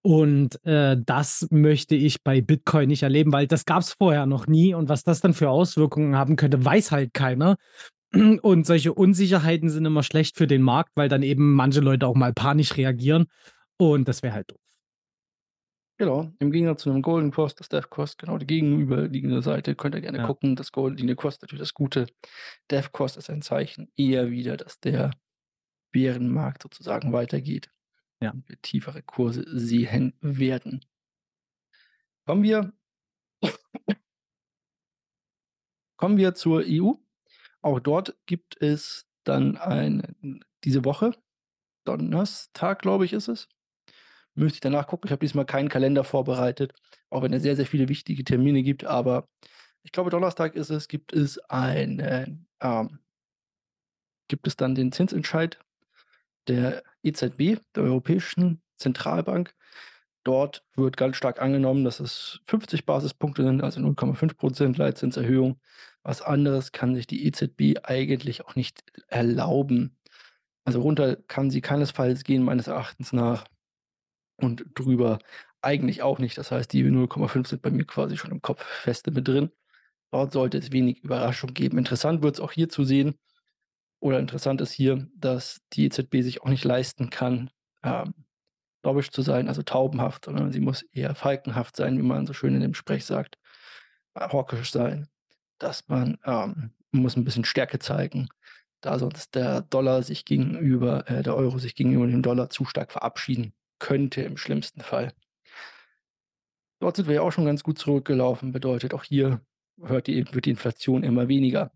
und, 0.02 0.64
äh, 0.66 0.98
das 1.06 1.48
möchte 1.52 1.96
ich 1.96 2.24
bei 2.24 2.42
Bitcoin 2.42 2.88
nicht 2.88 3.04
erleben, 3.04 3.34
weil 3.34 3.46
das 3.48 3.66
gab's 3.66 3.94
vorher 3.94 4.26
noch 4.26 4.48
nie 4.48 4.74
und 4.74 4.88
was 4.90 5.04
das 5.04 5.20
dann 5.22 5.34
für 5.34 5.50
Auswirkungen 5.50 6.16
haben 6.16 6.38
könnte, 6.38 6.64
weiß 6.64 6.92
halt 6.92 7.14
keiner. 7.14 7.58
Und 8.42 8.66
solche 8.68 8.94
Unsicherheiten 8.94 9.70
sind 9.70 9.86
immer 9.86 10.04
schlecht 10.04 10.38
für 10.38 10.48
den 10.48 10.62
Markt, 10.64 10.92
weil 10.96 11.10
dann 11.10 11.24
eben 11.24 11.54
manche 11.54 11.82
Leute 11.82 12.08
auch 12.08 12.16
mal 12.16 12.34
panisch 12.34 12.78
reagieren 12.78 13.28
und 13.78 14.08
das 14.08 14.24
wäre 14.24 14.34
halt 14.36 14.52
doof. 14.52 14.67
Genau, 16.00 16.32
im 16.38 16.52
Gegensatz 16.52 16.84
zu 16.84 16.92
'nem 16.92 17.02
Golden 17.02 17.32
Cross, 17.32 17.56
das 17.56 17.70
Death 17.70 17.90
Cross, 17.90 18.18
genau 18.18 18.38
die 18.38 18.46
gegenüberliegende 18.46 19.42
Seite, 19.42 19.74
könnt 19.76 19.96
ihr 19.96 20.02
gerne 20.02 20.20
Ja. 20.20 20.28
gucken. 20.28 20.56
Das 20.56 20.72
goldene 20.72 21.16
Cross 21.16 21.42
natürlich 21.42 21.62
das 21.62 21.74
Gute. 21.74 22.06
Death 22.70 22.92
Cross 22.94 23.18
ist 23.18 23.30
ein 23.32 23.42
Zeichen 23.42 23.92
eher 23.98 24.30
wieder, 24.30 24.58
dass 24.58 24.80
der 24.80 25.10
Bärenmarkt 25.92 26.64
sozusagen 26.64 27.14
weitergeht 27.14 27.72
Ja. 28.22 28.32
und 28.32 28.48
wir 28.50 28.62
tiefere 28.62 29.04
Kurse 29.04 29.44
sehen 29.48 30.14
werden. 30.22 30.82
Kommen 32.28 32.44
wir 32.44 32.74
kommen 36.00 36.18
wir 36.18 36.36
zur 36.36 36.64
EU. 36.66 36.94
Auch 37.62 37.80
dort 37.80 38.16
gibt 38.28 38.62
es 38.62 39.08
dann 39.24 39.58
einen 39.58 40.44
diese 40.64 40.86
Woche, 40.86 41.12
Donnerstag, 41.86 42.82
glaube 42.82 43.06
ich, 43.06 43.14
ist 43.14 43.28
es. 43.30 43.50
Müsste 44.38 44.58
ich 44.58 44.62
danach 44.62 44.88
gucken. 44.88 45.08
Ich 45.08 45.12
habe 45.12 45.20
diesmal 45.20 45.46
keinen 45.46 45.68
Kalender 45.68 46.04
vorbereitet, 46.04 46.74
auch 47.10 47.24
wenn 47.24 47.34
es 47.34 47.42
sehr, 47.42 47.56
sehr 47.56 47.66
viele 47.66 47.90
wichtige 47.90 48.24
Termine 48.24 48.62
gibt, 48.64 48.86
aber 48.86 49.28
ich 49.84 49.92
glaube, 49.92 50.10
Donnerstag 50.10 50.56
ist 50.56 50.70
es, 50.70 50.88
gibt 50.88 51.14
es 51.14 51.40
einen, 51.50 52.48
ähm 52.62 53.00
gibt 54.28 54.46
es 54.46 54.58
dann 54.58 54.76
den 54.76 54.92
Zinsentscheid 54.92 55.58
der 56.48 56.84
EZB, 57.04 57.60
der 57.76 57.84
Europäischen 57.84 58.62
Zentralbank. 58.76 59.54
Dort 60.24 60.66
wird 60.76 60.98
ganz 60.98 61.16
stark 61.16 61.42
angenommen, 61.42 61.86
dass 61.86 62.02
es 62.02 62.42
50 62.48 62.86
Basispunkte 62.86 63.44
sind, 63.44 63.64
also 63.64 63.80
0,5 63.80 64.76
% 64.76 64.78
Leitzinserhöhung. 64.78 65.62
Was 66.04 66.22
anderes 66.22 66.74
kann 66.74 66.96
sich 66.96 67.08
die 67.08 67.26
EZB 67.26 67.80
eigentlich 67.84 68.46
auch 68.46 68.56
nicht 68.56 68.84
erlauben. 69.08 69.98
Also, 70.66 70.82
runter 70.82 71.16
kann 71.16 71.50
sie 71.50 71.62
keinesfalls 71.62 72.26
gehen, 72.26 72.44
meines 72.44 72.68
Erachtens 72.68 73.14
nach 73.14 73.46
und 74.38 74.66
drüber 74.76 75.20
eigentlich 75.62 76.02
auch 76.04 76.20
nicht. 76.20 76.38
Das 76.38 76.52
heißt, 76.52 76.72
die 76.74 76.84
0,5 76.84 77.48
sind 77.48 77.62
bei 77.62 77.72
mir 77.72 77.86
quasi 77.86 78.18
schon 78.18 78.32
im 78.32 78.42
Kopf 78.42 78.64
feste 78.64 79.12
mit 79.12 79.28
drin. 79.28 79.52
Dort 80.12 80.32
sollte 80.34 80.58
es 80.58 80.72
wenig 80.72 81.04
Überraschung 81.04 81.54
geben. 81.54 81.78
Interessant 81.78 82.24
wird's 82.24 82.40
auch 82.40 82.52
hier 82.52 82.70
zu 82.70 82.84
sehen 82.86 83.16
oder 84.00 84.20
interessant 84.20 84.62
ist 84.62 84.72
hier, 84.72 85.08
dass 85.16 85.62
die 85.74 85.86
EZB 85.86 86.22
sich 86.22 86.42
auch 86.42 86.50
nicht 86.50 86.64
leisten 86.66 87.10
kann, 87.10 87.50
ähm, 87.84 88.14
dovish 88.84 89.12
zu 89.12 89.22
sein, 89.22 89.48
also 89.48 89.64
taubenhaft, 89.64 90.26
sondern 90.26 90.52
sie 90.52 90.60
muss 90.62 90.84
eher 90.94 91.16
falkenhaft 91.16 91.76
sein, 91.76 91.98
wie 91.98 92.04
man 92.04 92.28
so 92.28 92.34
schön 92.34 92.56
in 92.56 92.62
dem 92.62 92.74
Sprech 92.76 93.06
sagt, 93.06 93.38
äh, 94.16 94.22
hawkisch 94.30 94.72
sein, 94.72 95.08
dass 95.60 95.88
man, 95.88 96.18
ähm 96.26 96.72
muss 96.94 97.18
'n 97.18 97.26
bisschen 97.26 97.46
Stärke 97.46 97.80
zeigen, 97.80 98.30
da 98.82 99.00
sonst 99.00 99.36
der 99.36 99.62
Dollar 99.62 100.04
sich 100.04 100.26
gegenüber 100.26 101.10
äh, 101.10 101.24
der 101.24 101.36
Euro 101.36 101.60
sich 101.60 101.76
gegenüber 101.76 102.08
dem 102.08 102.22
Dollar 102.24 102.50
zu 102.50 102.66
stark 102.66 102.92
verabschieden 102.94 103.54
könnte 103.80 104.22
im 104.22 104.38
schlimmsten 104.38 104.82
Fall. 104.82 105.14
Dort 106.80 106.96
sind 106.96 107.08
wir 107.08 107.16
ja 107.16 107.22
auch 107.22 107.32
schon 107.32 107.46
ganz 107.46 107.64
gut 107.64 107.80
zurückgelaufen, 107.80 108.52
bedeutet 108.52 108.94
auch 108.94 109.04
hier 109.04 109.42
die 109.78 110.26
wird 110.34 110.46
die 110.46 110.50
Inflation 110.50 111.04
immer 111.04 111.28
weniger. 111.28 111.72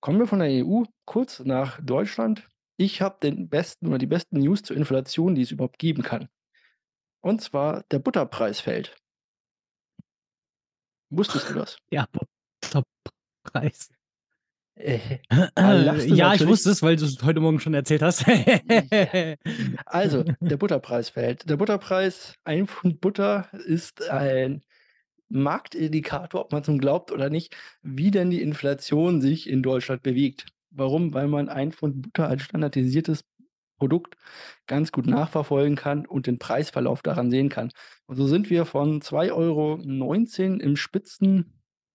Kommen 0.00 0.18
wir 0.18 0.26
von 0.26 0.38
der 0.38 0.64
EU 0.64 0.84
kurz 1.04 1.40
nach 1.40 1.80
Deutschland. 1.82 2.48
Ich 2.76 3.00
habe 3.00 3.18
den 3.22 3.48
besten 3.48 3.86
oder 3.86 3.98
die 3.98 4.06
besten 4.06 4.38
News 4.38 4.62
zur 4.62 4.76
Inflation, 4.76 5.34
die 5.34 5.42
es 5.42 5.50
überhaupt 5.50 5.78
geben 5.78 6.02
kann. 6.02 6.28
Und 7.20 7.40
zwar 7.40 7.84
der 7.90 8.00
Butterpreis 8.00 8.60
fällt. 8.60 8.96
Wusstest 11.10 11.50
du 11.50 11.54
das? 11.54 11.78
Ja, 11.90 12.06
Butterpreis. 12.12 13.90
Äh, 14.76 14.98
lachst 15.56 16.10
du 16.10 16.14
Ja, 16.14 16.34
ich 16.34 16.46
wusste 16.46 16.70
es, 16.70 16.82
weil 16.82 16.96
du's 16.96 17.18
heute 17.22 17.40
Morgen 17.40 17.60
schon 17.60 17.74
erzählt 17.74 18.02
hast. 18.02 18.24
Also, 19.86 20.24
der 20.40 20.56
Butterpreis 20.56 21.10
fällt. 21.10 21.48
Der 21.48 21.56
Butterpreis, 21.56 22.34
1 22.44 22.70
Pfund 22.70 23.00
Butter 23.00 23.48
ist 23.66 24.08
ein 24.10 24.62
Marktindikator, 25.28 26.42
ob 26.42 26.52
man's 26.52 26.68
nun 26.68 26.78
glaubt 26.78 27.12
oder 27.12 27.30
nicht, 27.30 27.56
wie 27.82 28.10
denn 28.10 28.30
die 28.30 28.42
Inflation 28.42 29.20
sich 29.20 29.48
in 29.48 29.62
Deutschland 29.62 30.02
bewegt. 30.02 30.46
Warum? 30.70 31.14
Weil 31.14 31.28
man 31.28 31.48
1 31.48 31.76
Pfund 31.76 32.02
Butter 32.02 32.28
als 32.28 32.42
standardisiertes 32.42 33.24
Produkt 33.78 34.16
ganz 34.66 34.92
gut 34.92 35.06
nachverfolgen 35.06 35.76
kann 35.76 36.06
und 36.06 36.26
den 36.26 36.38
Preisverlauf 36.38 37.02
daran 37.02 37.30
sehen 37.30 37.48
kann. 37.48 37.70
Und 38.06 38.16
so 38.16 38.26
sind 38.26 38.50
wir 38.50 38.64
von 38.66 39.00
2,19 39.02 40.58
€ 40.58 40.60
im 40.60 40.76
Spitzen 40.76 41.52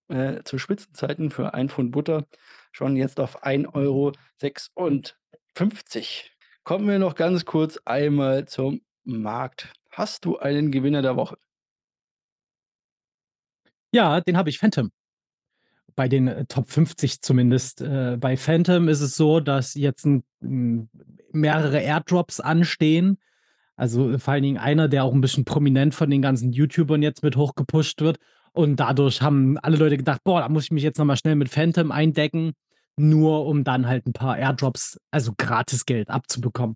äh, 0.09 0.43
zu 0.43 0.57
Spitzenzeiten 0.57 1.31
für 1.31 1.53
1 1.53 1.71
Pfund 1.73 1.91
Butter 1.91 2.25
schon 2.71 2.95
jetzt 2.95 3.19
auf 3.19 3.43
1,56 3.43 5.15
€. 5.55 6.29
Kommen 6.63 6.87
wir 6.87 6.99
noch 6.99 7.15
ganz 7.15 7.45
kurz 7.45 7.77
einmal 7.85 8.45
zum 8.47 8.81
Markt. 9.03 9.71
Hast 9.91 10.25
du 10.25 10.37
einen 10.37 10.71
Gewinner 10.71 11.01
der 11.01 11.15
Woche? 11.15 11.37
Ja, 13.93 14.21
den 14.21 14.37
habe 14.37 14.49
ich, 14.49 14.59
Phantom. 14.59 14.91
Bei 15.95 16.07
den, 16.07 16.27
äh, 16.27 16.45
Top 16.45 16.69
50 16.69 17.21
zumindest. 17.21 17.81
Äh, 17.81 18.17
bei 18.19 18.37
Phantom 18.37 18.87
ist 18.87 19.01
es 19.01 19.15
so, 19.15 19.39
dass 19.39 19.73
jetzt 19.75 20.05
'n 20.05 20.23
hm, 20.41 20.89
mehrere 21.31 21.79
Airdrops 21.79 22.39
anstehen. 22.39 23.17
Also, 23.75 24.17
vor 24.19 24.33
allen 24.33 24.43
Dingen 24.43 24.57
einer, 24.57 24.87
der 24.87 25.03
auch 25.05 25.13
'n 25.13 25.21
bisschen 25.21 25.45
prominent 25.45 25.95
von 25.95 26.09
den 26.09 26.21
ganzen 26.21 26.51
YouTubern 26.53 27.01
jetzt 27.03 27.23
mit 27.23 27.35
hochgepusht 27.35 28.01
wird. 28.01 28.19
Und 28.59 28.75
dadurch 28.75 29.21
haben 29.21 29.57
alle 29.59 29.77
Leute 29.77 29.95
gedacht: 29.95 30.21
„Boah, 30.25 30.41
da 30.41 30.49
muss 30.49 30.65
ich 30.65 30.71
mich 30.71 30.83
jetzt 30.83 30.97
noch 30.97 31.05
mal 31.05 31.15
schnell 31.15 31.35
mit 31.35 31.47
Phantom 31.47 31.93
eindecken.“ 31.93 32.51
nur 32.97 33.45
um 33.45 33.63
dann 33.63 33.87
halt 33.87 34.05
ein 34.05 34.11
paar 34.11 34.37
Airdrops, 34.37 34.99
also 35.11 35.31
Gratisgeld 35.37 36.09
abzubekommen. 36.09 36.75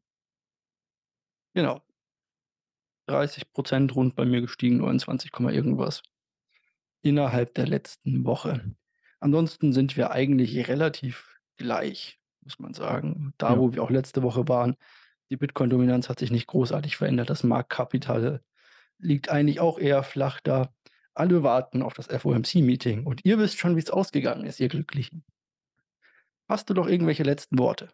Genau. 1.53 1.83
30% 3.09 3.93
rund 3.95 4.15
bei 4.15 4.23
mir 4.23 4.39
gestiegen, 4.39 4.77
29, 4.77 5.33
irgendwas 5.49 6.03
innerhalb 7.01 7.53
der 7.55 7.67
letzten 7.67 8.23
Woche. 8.23 8.63
Ansonsten 9.19 9.73
sind 9.73 9.97
wir 9.97 10.11
eigentlich 10.11 10.69
relativ 10.69 11.37
gleich, 11.57 12.17
muss 12.45 12.59
man 12.59 12.73
sagen. 12.73 13.33
Da, 13.37 13.55
Ja. 13.55 13.59
wo 13.59 13.73
wir 13.73 13.83
auch 13.83 13.89
letzte 13.89 14.23
Woche 14.23 14.47
waren, 14.47 14.77
die 15.29 15.35
Bitcoin-Dominanz 15.35 16.07
hat 16.07 16.19
sich 16.19 16.31
nicht 16.31 16.47
großartig 16.47 16.95
verändert. 16.95 17.29
Das 17.29 17.43
Marktkapital 17.43 18.41
liegt 18.99 19.27
eigentlich 19.27 19.59
auch 19.59 19.79
eher 19.79 20.03
flach 20.03 20.39
da. 20.39 20.73
Alle 21.15 21.43
warten 21.43 21.81
auf 21.81 21.93
das 21.93 22.07
FOMC-Meeting 22.07 23.05
und 23.05 23.23
ihr 23.23 23.37
wisst 23.37 23.59
schon, 23.59 23.75
wie 23.75 23.81
es 23.81 23.89
ausgegangen 23.89 24.45
ist, 24.45 24.59
ihr 24.59 24.69
Glücklichen. 24.69 25.23
Hast 26.49 26.69
du 26.69 26.73
noch 26.73 26.87
irgendwelche 26.87 27.23
letzten 27.23 27.59
Worte? 27.59 27.89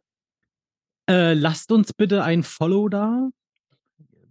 Äh, 1.10 1.34
lasst 1.34 1.72
uns 1.72 1.94
bitte 1.94 2.24
ein 2.24 2.44
Follow 2.44 2.88
da. 2.88 3.30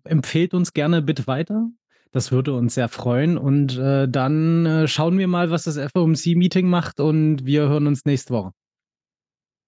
Empfehlt 0.04 0.54
uns 0.54 0.72
gerne 0.72 1.02
bitte 1.02 1.26
weiter. 1.26 1.68
Das 2.12 2.32
würde 2.32 2.54
uns 2.54 2.74
sehr 2.74 2.88
freuen. 2.88 3.36
Und 3.36 3.76
äh, 3.76 4.08
dann 4.08 4.64
äh, 4.64 4.88
schauen 4.88 5.18
wir 5.18 5.28
mal, 5.28 5.50
was 5.50 5.64
das 5.64 5.78
FOMC-Meeting 5.92 6.68
macht 6.68 7.00
und 7.00 7.44
wir 7.44 7.68
hören 7.68 7.86
uns 7.86 8.04
nächste 8.04 8.32
Woche. 8.32 8.52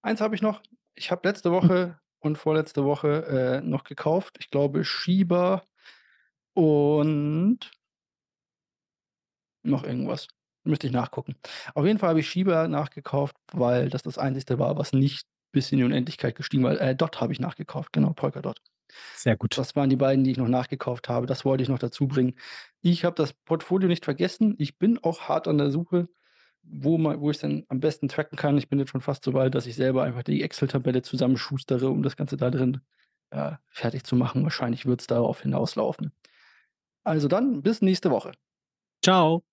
Eins 0.01 0.21
habe 0.21 0.35
ich 0.35 0.41
noch. 0.41 0.61
Ich 0.95 1.11
habe 1.11 1.27
letzte 1.27 1.51
Woche 1.51 1.99
und 2.19 2.37
vorletzte 2.37 2.83
Woche 2.85 3.25
äh, 3.25 3.61
noch 3.61 3.83
gekauft. 3.83 4.37
Ich 4.39 4.49
glaube 4.49 4.83
Shiba 4.83 5.63
und 6.53 7.71
noch 9.63 9.83
irgendwas. 9.83 10.27
Müsste 10.63 10.87
ich 10.87 10.93
nachgucken. 10.93 11.35
Auf 11.73 11.85
jeden 11.85 11.97
Fall 11.97 12.09
habe 12.09 12.19
ich 12.19 12.29
Shiba 12.29 12.67
nachgekauft, 12.67 13.35
weil 13.51 13.89
das 13.89 14.03
das 14.03 14.17
Einzige 14.17 14.59
war, 14.59 14.77
was 14.77 14.93
nicht 14.93 15.25
bis 15.51 15.71
in 15.71 15.79
die 15.79 15.83
Unendlichkeit 15.83 16.35
gestiegen 16.35 16.63
war. 16.63 16.79
Äh, 16.79 16.95
Dot 16.95 17.19
habe 17.19 17.33
ich 17.33 17.39
nachgekauft, 17.39 17.93
genau, 17.93 18.13
Polkadot. 18.13 18.61
Sehr 19.15 19.37
gut. 19.37 19.57
Das 19.57 19.75
waren 19.75 19.89
die 19.89 19.95
beiden, 19.95 20.23
die 20.23 20.31
ich 20.31 20.37
noch 20.37 20.47
nachgekauft 20.47 21.09
habe. 21.09 21.25
Das 21.25 21.45
wollte 21.45 21.63
ich 21.63 21.69
noch 21.69 21.79
dazu 21.79 22.07
bringen. 22.07 22.35
Ich 22.81 23.05
habe 23.05 23.15
das 23.15 23.33
Portfolio 23.33 23.87
nicht 23.87 24.05
vergessen. 24.05 24.55
Ich 24.57 24.77
bin 24.77 24.99
auch 25.01 25.21
hart 25.21 25.47
an 25.47 25.57
der 25.57 25.71
Suche, 25.71 26.09
wo, 26.63 26.97
man, 26.97 27.19
wo 27.21 27.29
ich 27.31 27.37
es 27.37 27.41
dann 27.41 27.63
am 27.69 27.79
besten 27.79 28.07
tracken 28.07 28.37
kann. 28.37 28.57
Ich 28.57 28.69
bin 28.69 28.79
jetzt 28.79 28.91
schon 28.91 29.01
fast 29.01 29.23
so 29.23 29.33
weit, 29.33 29.55
dass 29.55 29.65
ich 29.65 29.75
selber 29.75 30.03
einfach 30.03 30.23
die 30.23 30.43
Excel-Tabelle 30.43 31.01
zusammenschustere, 31.01 31.89
um 31.89 32.03
das 32.03 32.17
Ganze 32.17 32.37
da 32.37 32.51
drin 32.51 32.81
äh, 33.31 33.53
fertig 33.69 34.03
zu 34.03 34.15
machen. 34.15 34.43
Wahrscheinlich 34.43 34.85
wird 34.85 35.01
es 35.01 35.07
darauf 35.07 35.41
hinauslaufen. 35.41 36.11
Also 37.03 37.27
dann, 37.27 37.61
bis 37.61 37.81
nächste 37.81 38.11
Woche. 38.11 38.33
Ciao. 39.03 39.43